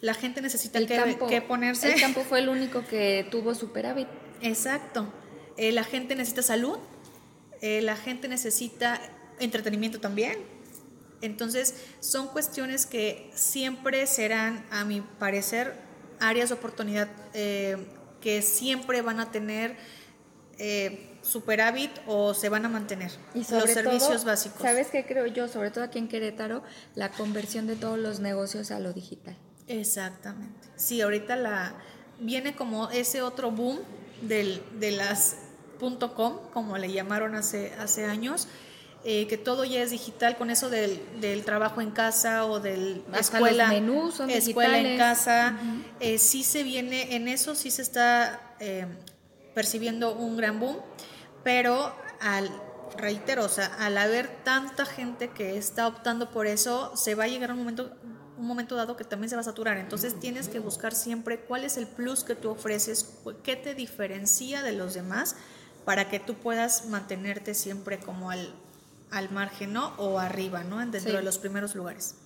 la 0.00 0.14
gente 0.14 0.40
necesita 0.40 0.78
que, 0.86 1.42
ponerse. 1.42 1.92
El 1.92 2.00
campo 2.00 2.22
fue 2.22 2.38
el 2.38 2.48
único 2.58 2.86
que 2.86 3.26
tuvo 3.30 3.54
superávit. 3.54 4.06
Exacto. 4.40 5.12
Eh, 5.56 5.72
la 5.72 5.82
gente 5.82 6.14
necesita 6.14 6.42
salud, 6.42 6.78
eh, 7.60 7.82
la 7.82 7.96
gente 7.96 8.28
necesita 8.28 9.00
entretenimiento 9.40 10.00
también. 10.00 10.38
Entonces, 11.20 11.74
son 11.98 12.28
cuestiones 12.28 12.86
que 12.86 13.30
siempre 13.34 14.06
serán, 14.06 14.64
a 14.70 14.84
mi 14.84 15.00
parecer, 15.00 15.74
áreas 16.20 16.50
de 16.50 16.54
oportunidad 16.54 17.08
eh, 17.32 17.76
que 18.24 18.40
siempre 18.40 19.02
van 19.02 19.20
a 19.20 19.30
tener 19.30 19.76
eh, 20.56 21.18
superávit 21.20 21.90
o 22.06 22.32
se 22.32 22.48
van 22.48 22.64
a 22.64 22.70
mantener. 22.70 23.10
Y 23.34 23.44
sobre 23.44 23.66
los 23.66 23.70
servicios 23.70 24.24
básicos. 24.24 24.62
¿Sabes 24.62 24.86
qué 24.86 25.04
creo 25.04 25.26
yo? 25.26 25.46
Sobre 25.46 25.70
todo 25.70 25.84
aquí 25.84 25.98
en 25.98 26.08
Querétaro, 26.08 26.62
la 26.94 27.10
conversión 27.10 27.66
de 27.66 27.76
todos 27.76 27.98
los 27.98 28.20
negocios 28.20 28.70
a 28.70 28.80
lo 28.80 28.94
digital. 28.94 29.36
Exactamente. 29.68 30.68
Sí, 30.74 31.02
ahorita 31.02 31.36
la 31.36 31.74
viene 32.18 32.56
como 32.56 32.88
ese 32.88 33.20
otro 33.20 33.50
boom 33.50 33.80
del, 34.22 34.62
de 34.80 34.92
las 34.92 35.36
.com, 36.16 36.38
como 36.54 36.78
le 36.78 36.90
llamaron 36.90 37.34
hace, 37.34 37.74
hace 37.74 38.06
años, 38.06 38.48
eh, 39.04 39.26
que 39.26 39.36
todo 39.36 39.64
ya 39.64 39.82
es 39.82 39.90
digital 39.90 40.36
con 40.38 40.50
eso 40.50 40.70
del, 40.70 41.00
del 41.20 41.44
trabajo 41.44 41.80
en 41.82 41.90
casa 41.90 42.46
o 42.46 42.58
del 42.58 43.04
escuela, 43.18 43.68
menús 43.68 44.14
son 44.14 44.30
escuela 44.30 44.78
en 44.78 44.96
casa, 44.96 45.58
eh, 46.00 46.18
sí 46.18 46.42
se 46.42 46.62
viene, 46.62 47.14
en 47.14 47.28
eso 47.28 47.54
sí 47.54 47.70
se 47.70 47.82
está 47.82 48.54
eh, 48.60 48.86
percibiendo 49.54 50.14
un 50.14 50.38
gran 50.38 50.58
boom, 50.58 50.78
pero 51.42 51.94
al 52.20 52.50
reitero, 52.96 53.44
o 53.44 53.48
sea, 53.50 53.66
al 53.78 53.98
haber 53.98 54.28
tanta 54.42 54.86
gente 54.86 55.28
que 55.28 55.58
está 55.58 55.86
optando 55.86 56.30
por 56.30 56.46
eso, 56.46 56.96
se 56.96 57.14
va 57.14 57.24
a 57.24 57.28
llegar 57.28 57.52
un 57.52 57.58
momento 57.58 57.94
un 58.36 58.46
momento 58.46 58.74
dado 58.74 58.96
que 58.96 59.04
también 59.04 59.30
se 59.30 59.36
va 59.36 59.42
a 59.42 59.44
saturar. 59.44 59.76
Entonces 59.78 60.18
tienes 60.18 60.48
que 60.48 60.58
buscar 60.58 60.92
siempre 60.92 61.38
cuál 61.38 61.62
es 61.64 61.76
el 61.76 61.86
plus 61.86 62.24
que 62.24 62.34
tú 62.34 62.50
ofreces, 62.50 63.14
qué 63.42 63.54
te 63.54 63.74
diferencia 63.74 64.62
de 64.62 64.72
los 64.72 64.94
demás 64.94 65.36
para 65.84 66.08
que 66.08 66.18
tú 66.18 66.34
puedas 66.34 66.86
mantenerte 66.86 67.54
siempre 67.54 68.00
como 68.00 68.30
al, 68.30 68.54
al 69.10 69.30
margen 69.30 69.72
¿no? 69.72 69.94
o 69.98 70.18
arriba, 70.18 70.64
¿no? 70.64 70.78
dentro 70.78 71.16
de 71.16 71.22
los 71.22 71.38
primeros 71.38 71.74
lugares. 71.74 72.16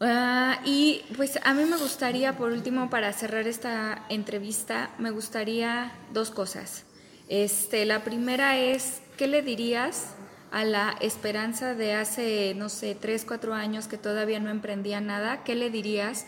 Ah, 0.00 0.60
y 0.64 1.02
pues 1.16 1.38
a 1.42 1.54
mí 1.54 1.64
me 1.64 1.78
gustaría, 1.78 2.36
por 2.36 2.52
último, 2.52 2.90
para 2.90 3.12
cerrar 3.12 3.46
esta 3.48 4.04
entrevista, 4.10 4.90
me 4.98 5.10
gustaría 5.10 5.92
dos 6.12 6.30
cosas. 6.30 6.84
Este, 7.28 7.86
la 7.86 8.04
primera 8.04 8.58
es, 8.58 9.00
¿qué 9.16 9.26
le 9.26 9.40
dirías 9.40 10.14
a 10.50 10.64
la 10.64 10.96
esperanza 11.00 11.74
de 11.74 11.94
hace, 11.94 12.54
no 12.56 12.68
sé, 12.68 12.94
tres, 12.94 13.24
cuatro 13.26 13.54
años 13.54 13.88
que 13.88 13.98
todavía 13.98 14.38
no 14.38 14.50
emprendía 14.50 15.00
nada, 15.00 15.44
¿qué 15.44 15.54
le 15.54 15.70
dirías? 15.70 16.26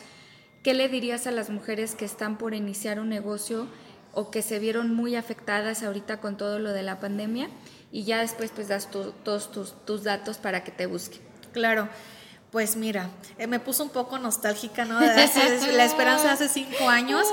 ¿Qué 0.62 0.74
le 0.74 0.88
dirías 0.88 1.26
a 1.26 1.30
las 1.30 1.50
mujeres 1.50 1.94
que 1.94 2.04
están 2.04 2.36
por 2.36 2.54
iniciar 2.54 3.00
un 3.00 3.08
negocio 3.08 3.68
o 4.18 4.32
que 4.32 4.42
se 4.42 4.58
vieron 4.58 4.92
muy 4.92 5.14
afectadas 5.14 5.84
ahorita 5.84 6.20
con 6.20 6.36
todo 6.36 6.58
lo 6.58 6.72
de 6.72 6.82
la 6.82 6.98
pandemia? 6.98 7.48
Y 7.92 8.02
ya 8.02 8.18
después 8.18 8.50
pues 8.50 8.66
das 8.66 8.88
todos 8.90 9.52
tus, 9.52 10.02
datos 10.02 10.38
para 10.38 10.64
que 10.64 10.72
te 10.72 10.86
busquen. 10.86 11.20
Claro. 11.52 11.88
Pues 12.50 12.76
mira, 12.76 13.10
eh, 13.38 13.46
me 13.46 13.60
puso 13.60 13.84
un 13.84 13.90
poco 13.90 14.18
nostálgica, 14.18 14.84
¿no? 14.84 14.98
la 15.00 15.84
esperanza 15.84 16.32
hace 16.32 16.48
cinco 16.48 16.88
años. 16.88 17.26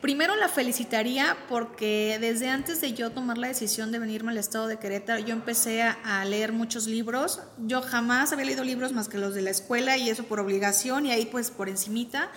Primero 0.00 0.34
la 0.34 0.48
felicitaría 0.48 1.36
porque 1.48 2.18
desde 2.20 2.48
antes 2.48 2.80
de 2.80 2.94
yo 2.94 3.10
tomar 3.10 3.38
la 3.38 3.48
decisión 3.48 3.92
de 3.92 3.98
venirme 3.98 4.32
al 4.32 4.38
estado 4.38 4.66
de 4.66 4.78
Querétaro, 4.78 5.20
yo 5.20 5.32
empecé 5.34 5.82
a, 5.82 6.24
leer 6.24 6.52
muchos 6.52 6.86
libros. 6.86 7.40
Yo 7.58 7.80
jamás 7.82 8.32
había 8.32 8.46
leído 8.46 8.64
libros 8.64 8.92
más 8.92 9.08
que 9.08 9.18
los 9.18 9.34
de 9.34 9.42
la 9.42 9.50
escuela 9.50 9.96
y 9.96 10.08
eso 10.08 10.24
por 10.24 10.40
obligación 10.40 11.06
y 11.06 11.12
ahí 11.12 11.26
pues 11.26 11.50
por 11.50 11.68
encimita. 11.68 12.30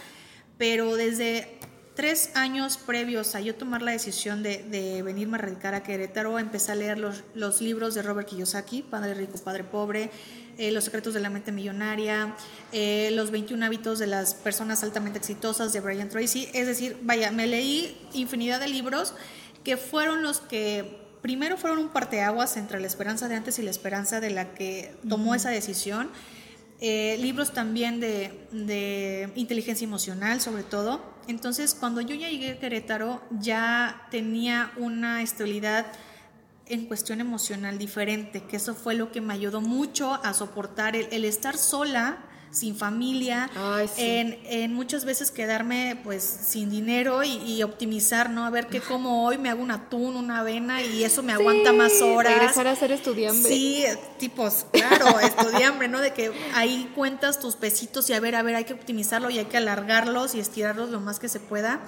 Pero 0.57 0.95
desde 0.95 1.59
tres 2.01 2.31
años 2.33 2.77
previos 2.77 3.35
a 3.35 3.41
yo 3.41 3.53
tomar 3.53 3.83
la 3.83 3.91
decisión 3.91 4.41
de, 4.41 5.03
venirme 5.05 5.37
a 5.37 5.41
radicar 5.41 5.75
a 5.75 5.83
Querétaro, 5.83 6.39
empecé 6.39 6.71
a 6.71 6.75
leer 6.75 6.97
los, 6.97 7.23
los 7.35 7.61
libros 7.61 7.93
de 7.93 8.01
Robert 8.01 8.27
Kiyosaki, 8.27 8.81
Padre 8.81 9.13
Rico, 9.13 9.37
Padre 9.37 9.63
Pobre, 9.63 10.09
eh, 10.57 10.71
Los 10.71 10.85
secretos 10.85 11.13
de 11.13 11.19
la 11.19 11.29
mente 11.29 11.51
millonaria, 11.51 12.35
eh, 12.71 13.11
Los 13.13 13.29
21 13.29 13.63
hábitos 13.63 13.99
de 13.99 14.07
las 14.07 14.33
personas 14.33 14.81
altamente 14.81 15.19
exitosas 15.19 15.73
de 15.73 15.79
Brian 15.79 16.09
Tracy. 16.09 16.49
Es 16.55 16.65
decir, 16.65 16.97
vaya, 17.03 17.29
me 17.29 17.45
leí 17.45 17.95
infinidad 18.13 18.59
de 18.59 18.67
libros 18.67 19.13
que 19.63 19.77
fueron 19.77 20.23
los 20.23 20.39
que 20.39 21.05
primero 21.21 21.55
fueron 21.55 21.77
un 21.77 21.89
parteaguas 21.89 22.57
entre 22.57 22.79
la 22.79 22.87
esperanza 22.87 23.27
de 23.27 23.35
antes 23.35 23.59
y 23.59 23.61
la 23.61 23.69
esperanza 23.69 24.19
de 24.19 24.31
la 24.31 24.55
que 24.55 24.95
tomó 25.07 25.35
esa 25.35 25.51
decisión. 25.51 26.09
Eh, 26.79 27.19
libros 27.21 27.53
también 27.53 27.99
de, 27.99 28.47
de, 28.51 29.31
inteligencia 29.35 29.85
emocional, 29.85 30.41
sobre 30.41 30.63
todo. 30.63 31.10
Entonces, 31.27 31.75
cuando 31.79 32.01
yo 32.01 32.15
ya 32.15 32.29
llegué 32.29 32.51
a 32.51 32.59
Querétaro, 32.59 33.21
ya 33.39 34.07
tenía 34.09 34.71
una 34.77 35.21
estabilidad 35.21 35.85
en 36.65 36.85
cuestión 36.85 37.19
emocional 37.19 37.77
diferente, 37.77 38.43
que 38.43 38.55
eso 38.55 38.73
fue 38.73 38.95
lo 38.95 39.11
que 39.11 39.21
me 39.21 39.33
ayudó 39.33 39.61
mucho 39.61 40.13
a 40.23 40.33
soportar 40.33 40.95
el, 40.95 41.25
estar 41.25 41.57
sola, 41.57 42.17
sin 42.51 42.75
familia, 42.75 43.49
en, 43.97 44.37
en, 44.45 44.73
muchas 44.73 45.05
veces 45.05 45.31
quedarme 45.31 45.99
pues 46.03 46.23
sin 46.23 46.69
dinero 46.69 47.23
y, 47.23 47.63
optimizar, 47.63 48.29
¿no? 48.29 48.45
A 48.45 48.49
ver 48.49 48.67
qué 48.67 48.81
como 48.81 49.25
hoy, 49.25 49.37
me 49.37 49.49
hago 49.49 49.63
un 49.63 49.71
atún, 49.71 50.15
una 50.17 50.39
avena 50.39 50.81
y 50.81 51.03
eso 51.03 51.23
me 51.23 51.33
aguanta 51.33 51.71
más 51.71 52.01
horas. 52.01 52.33
Regresar 52.33 52.67
a 52.67 52.75
ser 52.75 52.91
estudiante. 52.91 53.47
Sí, 53.47 53.85
tipos, 54.19 54.65
claro, 54.71 55.19
estudiante, 55.19 55.87
¿no? 55.87 55.99
De 56.01 56.13
que 56.13 56.31
ahí 56.53 56.91
cuentas 56.93 57.39
tus 57.39 57.55
pesitos 57.55 58.09
y 58.09 58.13
a 58.13 58.19
ver, 58.19 58.35
a 58.35 58.43
ver, 58.43 58.55
hay 58.55 58.65
que 58.65 58.73
optimizarlo 58.73 59.29
y 59.29 59.39
hay 59.39 59.45
que 59.45 59.57
alargarlos 59.57 60.35
y 60.35 60.39
estirarlos 60.39 60.89
lo 60.89 60.99
más 60.99 61.19
que 61.19 61.29
se 61.29 61.39
pueda. 61.39 61.79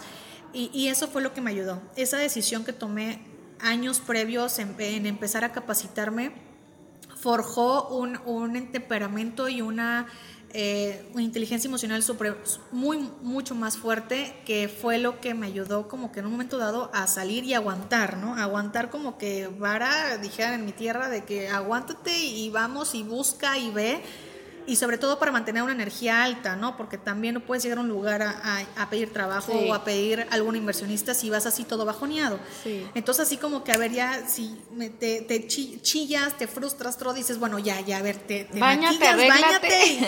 Y, 0.53 0.69
y 0.73 0.87
eso 0.87 1.07
fue 1.07 1.21
lo 1.21 1.33
que 1.33 1.41
me 1.41 1.51
ayudó. 1.51 1.81
Esa 1.95 2.17
decisión 2.17 2.63
que 2.63 2.73
tomé 2.73 3.33
años 3.63 4.01
previos 4.01 4.59
en, 4.59 4.75
empezar 5.05 5.43
a 5.43 5.51
capacitarme, 5.51 6.33
forjó 7.15 7.87
un, 7.87 8.19
un 8.25 8.71
temperamento 8.71 9.47
y 9.47 9.61
una, 9.61 10.07
eh, 10.53 11.03
inteligencia 11.17 11.67
emocional 11.67 12.03
muy, 12.71 13.09
mucho 13.21 13.55
más 13.55 13.77
fuerte, 13.77 14.35
que 14.45 14.67
fue 14.69 14.99
lo 14.99 15.19
que 15.19 15.33
me 15.33 15.47
ayudó 15.47 15.87
como 15.87 16.11
que 16.11 16.19
en 16.19 16.27
un 16.27 16.31
momento 16.33 16.57
dado 16.57 16.91
a 16.93 17.07
salir 17.07 17.43
y 17.43 17.53
aguantar, 17.53 18.17
¿no? 18.17 18.35
Aguantar 18.35 18.89
como 18.89 19.17
que 19.17 19.47
vara, 19.47 20.17
dijeran 20.17 20.53
en 20.53 20.65
mi 20.65 20.71
tierra, 20.71 21.09
de 21.09 21.23
que 21.23 21.49
aguántate 21.49 22.17
y 22.17 22.49
vamos 22.51 22.93
y 22.93 23.03
busca 23.03 23.57
y 23.57 23.71
ve 23.71 24.01
y 24.67 24.75
sobre 24.75 24.97
todo 24.97 25.19
para 25.19 25.31
mantener 25.31 25.63
una 25.63 25.73
energía 25.73 26.23
alta, 26.23 26.55
¿no? 26.55 26.77
Porque 26.77 26.97
también 26.97 27.33
no 27.33 27.39
puedes 27.41 27.63
llegar 27.63 27.79
a 27.79 27.81
un 27.81 27.89
lugar 27.89 28.21
a, 28.21 28.89
pedir 28.89 29.11
trabajo 29.11 29.51
o 29.53 29.73
a 29.73 29.83
pedir 29.83 30.27
algún 30.29 30.55
inversionista 30.55 31.13
si 31.13 31.29
vas 31.29 31.45
así 31.45 31.63
todo 31.63 31.85
bajoneado. 31.85 32.39
Entonces 32.93 33.27
así 33.27 33.37
como 33.37 33.63
que, 33.63 33.71
a 33.71 33.77
ver, 33.77 33.91
ya 33.91 34.27
si 34.27 34.57
te, 34.99 35.21
te 35.21 35.47
chillas, 35.47 36.37
te 36.37 36.47
frustras, 36.47 36.97
todo, 36.97 37.13
dices, 37.13 37.39
bueno, 37.39 37.59
ya, 37.59 37.79
ya, 37.81 37.97
a 37.97 38.01
ver, 38.01 38.17
te, 38.17 38.45
te 38.45 38.59
bañate 38.59 39.05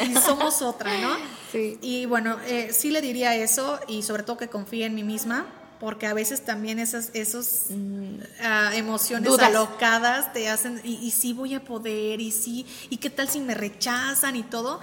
y, 0.05 0.15
somos 0.25 0.61
otra, 0.61 0.97
¿no? 0.99 1.15
Sí. 1.51 1.77
Y 1.81 2.05
bueno, 2.05 2.37
eh, 2.47 2.71
sí 2.73 2.89
le 2.89 3.01
diría 3.01 3.35
eso 3.35 3.79
y 3.87 4.03
sobre 4.03 4.23
todo 4.23 4.37
que 4.37 4.49
confíe 4.49 4.85
en 4.85 4.95
mí 4.95 5.03
misma 5.03 5.45
porque 5.79 6.07
a 6.07 6.13
veces 6.13 6.43
también 6.43 6.79
esas 6.79 7.09
esos, 7.13 7.65
mm, 7.69 8.19
ah, 8.41 8.71
emociones 8.75 9.37
alocadas 9.39 10.33
te 10.33 10.49
hacen, 10.49 10.81
y, 10.83 11.11
sí 11.11 11.33
voy 11.33 11.53
a 11.53 11.63
poder, 11.63 12.21
y 12.21 12.31
sí, 12.31 12.65
y 12.89 12.97
qué 12.97 13.09
tal 13.09 13.29
si 13.29 13.39
me 13.39 13.53
rechazan 13.53 14.35
y 14.35 14.43
todo. 14.43 14.79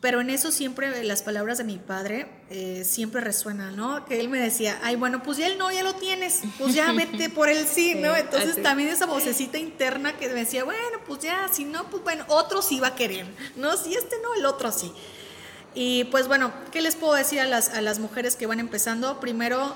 Pero 0.00 0.20
en 0.20 0.30
eso 0.30 0.50
siempre 0.50 1.04
las 1.04 1.22
palabras 1.22 1.58
de 1.58 1.64
mi 1.64 1.78
padre 1.78 2.26
eh, 2.50 2.82
siempre 2.84 3.20
resuenan, 3.20 3.76
¿no? 3.76 4.04
Que 4.04 4.18
él 4.18 4.28
me 4.28 4.40
decía, 4.40 4.80
ay, 4.82 4.96
bueno, 4.96 5.22
pues 5.22 5.38
ya 5.38 5.46
el 5.46 5.58
no, 5.58 5.70
ya 5.70 5.84
lo 5.84 5.94
tienes, 5.94 6.40
pues 6.58 6.74
ya 6.74 6.90
vete 6.96 7.30
por 7.30 7.48
el 7.48 7.64
sí, 7.68 7.94
¿no? 7.94 8.16
Entonces 8.16 8.60
también 8.64 8.88
esa 8.88 9.06
vocecita 9.06 9.58
interna 9.58 10.16
que 10.18 10.26
me 10.26 10.34
decía, 10.34 10.64
bueno, 10.64 10.98
pues 11.06 11.20
ya, 11.20 11.48
si 11.52 11.64
no, 11.64 11.88
pues 11.88 12.02
bueno, 12.02 12.24
otro 12.26 12.62
sí 12.62 12.80
va 12.80 12.88
a 12.88 12.94
querer, 12.96 13.26
¿no? 13.54 13.76
Si 13.76 13.94
este 13.94 14.16
no, 14.20 14.34
el 14.34 14.44
otro 14.44 14.72
sí. 14.72 14.92
Y 15.74 16.04
pues 16.04 16.28
bueno, 16.28 16.52
¿qué 16.70 16.80
les 16.80 16.96
puedo 16.96 17.14
decir 17.14 17.40
a 17.40 17.46
las, 17.46 17.70
a 17.70 17.80
las 17.80 17.98
mujeres 17.98 18.36
que 18.36 18.46
van 18.46 18.60
empezando? 18.60 19.20
Primero, 19.20 19.74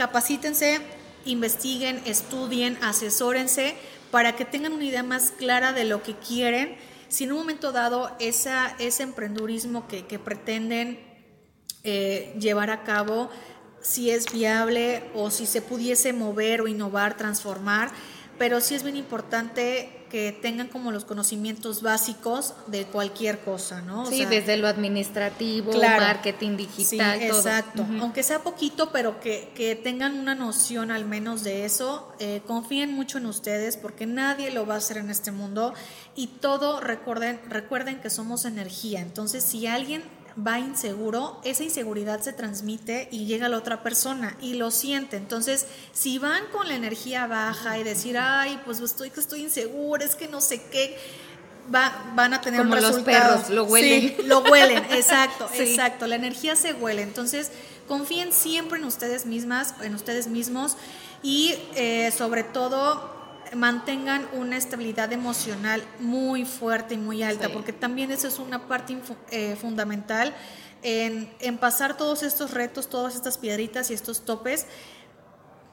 capacítense, 0.00 0.80
investiguen, 1.26 2.00
estudien, 2.06 2.78
asesórense 2.80 3.74
para 4.10 4.34
que 4.34 4.46
tengan 4.46 4.72
una 4.72 4.86
idea 4.86 5.02
más 5.02 5.30
clara 5.30 5.74
de 5.74 5.84
lo 5.84 6.02
que 6.02 6.14
quieren. 6.14 6.74
Si 7.08 7.24
en 7.24 7.32
un 7.32 7.38
momento 7.40 7.70
dado 7.70 8.10
esa, 8.18 8.74
ese 8.78 9.02
emprendurismo 9.02 9.86
que, 9.88 10.18
pretenden 10.18 10.98
eh, 11.84 12.34
llevar 12.40 12.70
a 12.70 12.82
cabo, 12.82 13.28
si 13.82 14.10
es 14.10 14.32
viable 14.32 15.02
o 15.14 15.30
si 15.30 15.44
se 15.44 15.60
pudiese 15.60 16.14
mover 16.14 16.62
o 16.62 16.66
innovar, 16.66 17.18
transformar, 17.18 17.90
pero 18.38 18.62
sí 18.62 18.74
es 18.74 18.82
bien 18.82 18.96
importante 18.96 19.99
que 20.10 20.32
tengan 20.32 20.68
como 20.68 20.92
los 20.92 21.04
conocimientos 21.04 21.80
básicos 21.80 22.54
de 22.66 22.84
cualquier 22.84 23.40
cosa, 23.40 23.80
¿no? 23.80 24.04
sí, 24.06 24.26
desde 24.26 24.56
lo 24.56 24.66
administrativo, 24.68 25.72
marketing 25.72 26.56
digital, 26.56 27.18
sí, 27.18 27.26
Exacto, 27.26 27.86
aunque 28.00 28.22
sea 28.22 28.40
poquito, 28.40 28.90
pero 28.92 29.20
que, 29.20 29.50
que, 29.54 29.76
tengan 29.76 30.18
una 30.18 30.34
noción 30.34 30.90
al 30.90 31.04
menos 31.04 31.44
de 31.44 31.64
eso, 31.64 32.12
eh, 32.18 32.42
confíen 32.46 32.92
mucho 32.92 33.18
en 33.18 33.26
ustedes 33.26 33.76
porque 33.76 34.04
nadie 34.04 34.50
lo 34.50 34.66
va 34.66 34.74
a 34.74 34.78
hacer 34.78 34.98
en 34.98 35.10
este 35.10 35.30
mundo. 35.30 35.72
Y 36.16 36.26
todo, 36.26 36.80
recuerden, 36.80 37.40
recuerden 37.48 38.00
que 38.00 38.10
somos 38.10 38.44
energía, 38.44 39.00
entonces 39.00 39.44
si 39.44 39.66
alguien 39.66 40.02
va 40.36 40.58
inseguro, 40.58 41.40
esa 41.44 41.64
inseguridad 41.64 42.20
se 42.20 42.32
transmite 42.32 43.08
y 43.10 43.26
llega 43.26 43.46
a 43.46 43.48
la 43.48 43.58
otra 43.58 43.82
persona 43.82 44.36
y 44.40 44.54
lo 44.54 44.70
siente. 44.70 45.16
Entonces, 45.16 45.66
si 45.92 46.18
van 46.18 46.44
con 46.52 46.68
la 46.68 46.74
energía 46.74 47.26
baja 47.26 47.78
y 47.78 47.84
decir, 47.84 48.16
ay, 48.18 48.60
pues 48.64 48.80
estoy 48.80 49.10
que 49.10 49.20
estoy 49.20 49.42
insegura, 49.42 50.04
es 50.04 50.14
que 50.14 50.28
no 50.28 50.40
sé 50.40 50.62
qué, 50.70 50.96
va, 51.74 52.12
van 52.14 52.34
a 52.34 52.40
tener 52.40 52.60
Como 52.60 52.74
un 52.74 52.82
los 52.82 52.98
perros, 53.00 53.50
lo 53.50 53.64
huelen. 53.64 54.16
Sí, 54.16 54.22
lo 54.24 54.40
huelen, 54.40 54.84
exacto, 54.90 55.48
exacto. 55.54 56.06
La 56.06 56.16
energía 56.16 56.56
se 56.56 56.72
huele. 56.72 57.02
Entonces, 57.02 57.50
confíen 57.88 58.32
siempre 58.32 58.78
en 58.78 58.84
ustedes 58.84 59.26
mismas, 59.26 59.74
en 59.82 59.94
ustedes 59.94 60.28
mismos 60.28 60.76
y 61.22 61.54
eh, 61.74 62.12
sobre 62.16 62.44
todo 62.44 63.19
mantengan 63.54 64.28
una 64.32 64.56
estabilidad 64.56 65.12
emocional 65.12 65.82
muy 65.98 66.44
fuerte 66.44 66.94
y 66.94 66.98
muy 66.98 67.22
alta, 67.22 67.48
porque 67.50 67.72
también 67.72 68.10
eso 68.10 68.28
es 68.28 68.38
una 68.38 68.68
parte 68.68 68.96
eh, 69.30 69.56
fundamental 69.60 70.34
en, 70.82 71.30
en, 71.40 71.58
pasar 71.58 71.96
todos 71.96 72.22
estos 72.22 72.52
retos, 72.52 72.88
todas 72.88 73.14
estas 73.14 73.38
piedritas 73.38 73.90
y 73.90 73.94
estos 73.94 74.24
topes. 74.24 74.66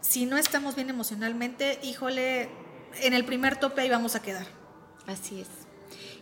Si 0.01 0.25
no 0.25 0.37
estamos 0.37 0.75
bien 0.75 0.89
emocionalmente, 0.89 1.79
híjole, 1.83 2.49
en 3.01 3.13
el 3.13 3.25
primer 3.25 3.57
tope 3.59 3.81
ahí 3.81 3.89
vamos 3.89 4.15
a 4.15 4.21
quedar. 4.21 4.47
Así 5.05 5.41
es. 5.41 5.47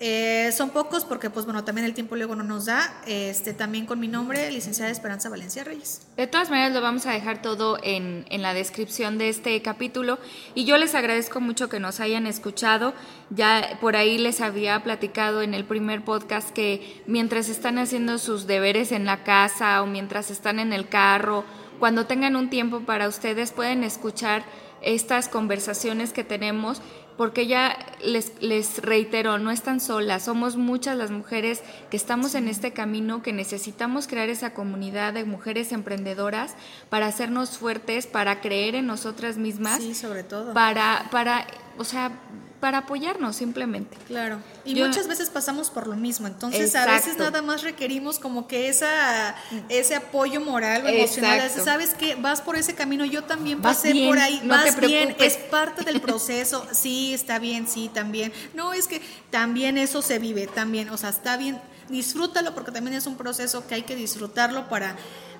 Eh, 0.00 0.50
son 0.56 0.70
pocos 0.70 1.04
porque, 1.04 1.28
pues 1.28 1.44
bueno, 1.44 1.64
también 1.64 1.84
el 1.84 1.94
tiempo 1.94 2.14
luego 2.14 2.36
no 2.36 2.44
nos 2.44 2.66
da. 2.66 3.02
Este, 3.06 3.52
también 3.52 3.86
con 3.86 3.98
mi 3.98 4.06
nombre, 4.06 4.50
licenciada 4.50 4.90
Esperanza 4.90 5.28
Valencia 5.28 5.64
Reyes. 5.64 6.06
De 6.16 6.26
todas 6.26 6.50
maneras, 6.50 6.72
lo 6.72 6.80
vamos 6.80 7.06
a 7.06 7.12
dejar 7.12 7.42
todo 7.42 7.78
en, 7.82 8.24
en 8.30 8.42
la 8.42 8.54
descripción 8.54 9.18
de 9.18 9.28
este 9.28 9.60
capítulo. 9.60 10.18
Y 10.54 10.64
yo 10.64 10.78
les 10.78 10.94
agradezco 10.94 11.40
mucho 11.40 11.68
que 11.68 11.80
nos 11.80 11.98
hayan 12.00 12.26
escuchado. 12.26 12.94
Ya 13.30 13.78
por 13.80 13.96
ahí 13.96 14.18
les 14.18 14.40
había 14.40 14.82
platicado 14.84 15.42
en 15.42 15.52
el 15.52 15.64
primer 15.64 16.04
podcast 16.04 16.50
que 16.50 17.02
mientras 17.06 17.48
están 17.48 17.78
haciendo 17.78 18.18
sus 18.18 18.46
deberes 18.46 18.92
en 18.92 19.04
la 19.04 19.24
casa 19.24 19.82
o 19.82 19.86
mientras 19.86 20.30
están 20.30 20.60
en 20.60 20.72
el 20.72 20.88
carro, 20.88 21.44
cuando 21.78 22.06
tengan 22.06 22.36
un 22.36 22.50
tiempo 22.50 22.80
para 22.80 23.08
ustedes, 23.08 23.52
pueden 23.52 23.84
escuchar 23.84 24.44
estas 24.80 25.28
conversaciones 25.28 26.12
que 26.12 26.24
tenemos 26.24 26.82
porque 27.18 27.48
ya 27.48 27.76
les, 28.00 28.32
les 28.40 28.80
reitero, 28.80 29.38
no 29.38 29.50
están 29.50 29.80
solas, 29.80 30.24
somos 30.24 30.56
muchas 30.56 30.96
las 30.96 31.10
mujeres 31.10 31.62
que 31.90 31.96
estamos 31.96 32.36
en 32.36 32.46
este 32.46 32.72
camino, 32.72 33.22
que 33.22 33.32
necesitamos 33.32 34.06
crear 34.06 34.28
esa 34.28 34.54
comunidad 34.54 35.12
de 35.12 35.24
mujeres 35.24 35.72
emprendedoras 35.72 36.54
para 36.88 37.06
hacernos 37.06 37.58
fuertes, 37.58 38.06
para 38.06 38.40
creer 38.40 38.76
en 38.76 38.86
nosotras 38.86 39.36
mismas. 39.36 39.82
Sí, 39.82 39.96
sobre 39.96 40.22
todo. 40.22 40.54
Para, 40.54 41.08
para, 41.10 41.44
o 41.76 41.82
sea, 41.84 42.12
para 42.60 42.78
apoyarnos 42.78 43.36
simplemente. 43.36 43.96
Claro. 44.06 44.40
Y 44.64 44.74
muchas 44.74 45.06
veces 45.06 45.30
pasamos 45.30 45.70
por 45.70 45.86
lo 45.86 45.96
mismo, 45.96 46.26
entonces 46.26 46.74
a 46.74 46.86
veces 46.86 47.16
nada 47.16 47.40
más 47.42 47.62
requerimos 47.62 48.18
como 48.18 48.48
que 48.48 48.68
esa 48.68 49.34
ese 49.68 49.94
apoyo 49.94 50.40
moral 50.40 50.84
o 50.84 50.88
emocional, 50.88 51.48
sabes 51.50 51.94
que 51.94 52.16
vas 52.16 52.40
por 52.40 52.56
ese 52.56 52.74
camino, 52.74 53.04
yo 53.04 53.24
también 53.24 53.60
pasé 53.60 53.94
por 54.06 54.18
ahí, 54.18 54.40
no 54.42 54.54
vas 54.54 54.78
bien, 54.80 55.14
es 55.18 55.36
parte 55.50 55.84
del 55.84 56.00
proceso. 56.00 56.66
sí, 56.72 57.14
está 57.14 57.38
bien, 57.38 57.68
sí, 57.68 57.90
también. 57.92 58.32
No, 58.54 58.72
es 58.72 58.88
que 58.88 59.00
también 59.30 59.78
eso 59.78 60.02
se 60.02 60.18
vive, 60.18 60.46
también, 60.46 60.90
o 60.90 60.96
sea, 60.96 61.10
está 61.10 61.36
bien, 61.36 61.60
disfrútalo 61.88 62.54
porque 62.54 62.72
también 62.72 62.96
es 62.96 63.06
un 63.06 63.16
proceso 63.16 63.66
que 63.66 63.76
hay 63.76 63.82
que 63.82 63.96
disfrutarlo 63.96 64.68
para 64.68 64.96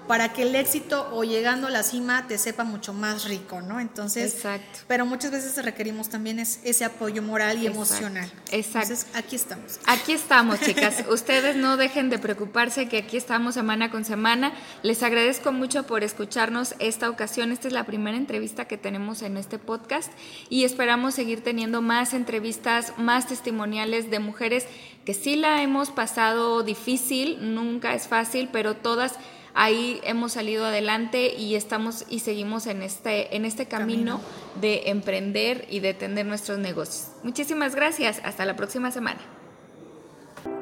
para 0.09 0.33
que 0.33 0.42
el 0.42 0.55
éxito 0.57 1.09
o 1.12 1.23
llegando 1.23 1.68
a 1.68 1.71
la 1.71 1.83
cima 1.83 2.27
te 2.27 2.38
sepa 2.38 2.64
mucho 2.64 2.92
más 2.92 3.27
rico, 3.27 3.61
¿no? 3.61 3.79
Entonces, 3.79 4.35
Exacto. 4.35 4.81
pero 4.88 5.07
muchas 5.07 5.31
veces 5.31 5.62
requerimos 5.64 6.09
también 6.09 6.38
ese 6.38 6.85
apoyo 6.85 7.23
moral 7.23 7.62
y 7.62 7.66
emocional. 7.66 8.25
Exacto. 8.51 8.94
Entonces, 8.94 9.07
aquí 9.14 9.37
estamos. 9.37 9.79
Aquí 9.87 10.12
estamos, 10.12 10.61
chicas. 10.61 11.05
Ustedes 11.11 11.57
no 11.57 11.77
dejen 11.77 12.11
de 12.11 12.18
preocuparse 12.18 12.88
que 12.88 12.99
aquí 12.99 13.16
estamos 13.16 13.55
semana 13.55 13.90
con 13.90 14.05
semana. 14.05 14.53
Les 14.83 15.03
agradezco 15.03 15.53
mucho 15.53 15.85
por 15.85 16.03
escucharnos 16.03 16.75
esta 16.79 17.11
ocasión. 17.11 17.53
Esta 17.53 17.68
es 17.68 17.75
la 17.75 17.85
primera 17.85 18.16
entrevista 18.16 18.64
que 18.64 18.79
tenemos 18.79 19.23
en 19.23 19.37
este 19.37 19.59
podcast 19.59 20.11
y 20.49 20.64
esperamos 20.64 21.14
seguir 21.14 21.44
teniendo 21.44 21.83
más 21.83 22.14
entrevistas, 22.14 22.94
más 22.97 23.27
testimoniales 23.27 24.11
de 24.11 24.18
mujeres 24.18 24.66
que 25.05 25.14
sí 25.14 25.37
la 25.37 25.62
hemos 25.62 25.90
pasado 25.90 26.62
difícil, 26.62 27.55
nunca 27.55 27.94
es 27.94 28.07
fácil, 28.09 28.51
pero 28.53 28.75
todas 28.75 29.14
ahí 29.54 30.00
hemos 30.04 30.32
salido 30.32 30.66
adelante 30.66 31.34
y 31.34 31.54
estamos 31.54 32.04
y 32.08 32.20
seguimos 32.20 32.66
en 32.66 32.82
este, 32.82 33.37
en 33.37 33.44
este 33.44 33.66
camino, 33.66 34.20
de 34.61 34.90
emprender 34.90 35.66
y 35.70 35.80
de 35.80 35.94
tener 35.94 36.26
nuestros 36.26 36.58
negocios. 36.58 37.08
Muchísimas 37.22 37.74
gracias, 37.74 38.20
hasta 38.24 38.44
la 38.44 38.56
próxima 38.56 38.90
semana. 38.90 39.20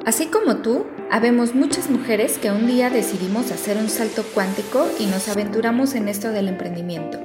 Así 0.04 0.26
como 0.26 0.58
tú, 0.58 0.86
habemos 1.10 1.54
muchas 1.54 1.90
mujeres 1.90 2.38
que 2.38 2.50
un 2.50 2.66
día 2.66 2.90
decidimos 2.90 3.50
hacer 3.50 3.76
un 3.76 3.88
salto 3.88 4.24
cuántico 4.34 4.88
y 4.98 5.06
nos 5.06 5.28
aventuramos 5.28 5.94
en 5.94 6.08
esto 6.08 6.30
del 6.30 6.48
emprendimiento. 6.48 7.18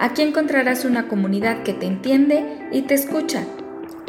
Aquí 0.00 0.22
encontrarás 0.22 0.84
una 0.84 1.08
comunidad 1.08 1.62
que 1.62 1.74
te 1.74 1.86
entiende 1.86 2.68
y 2.72 2.82
te 2.82 2.94
escucha. 2.94 3.44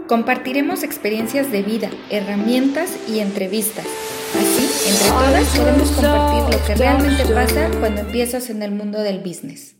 Compartiremos 0.07 0.83
experiencias 0.83 1.51
de 1.51 1.63
vida, 1.63 1.89
herramientas 2.09 2.91
y 3.07 3.19
entrevistas 3.19 3.85
Así, 4.33 4.62
entre 4.85 5.07
todas, 5.07 5.47
podemos 5.57 5.91
compartir 5.91 6.59
lo 6.59 6.65
que 6.65 6.75
realmente 6.75 7.25
pasa 7.25 7.69
cuando 7.79 8.01
empiezas 8.01 8.49
en 8.49 8.63
el 8.63 8.71
mundo 8.71 8.99
del 8.99 9.19
business. 9.19 9.72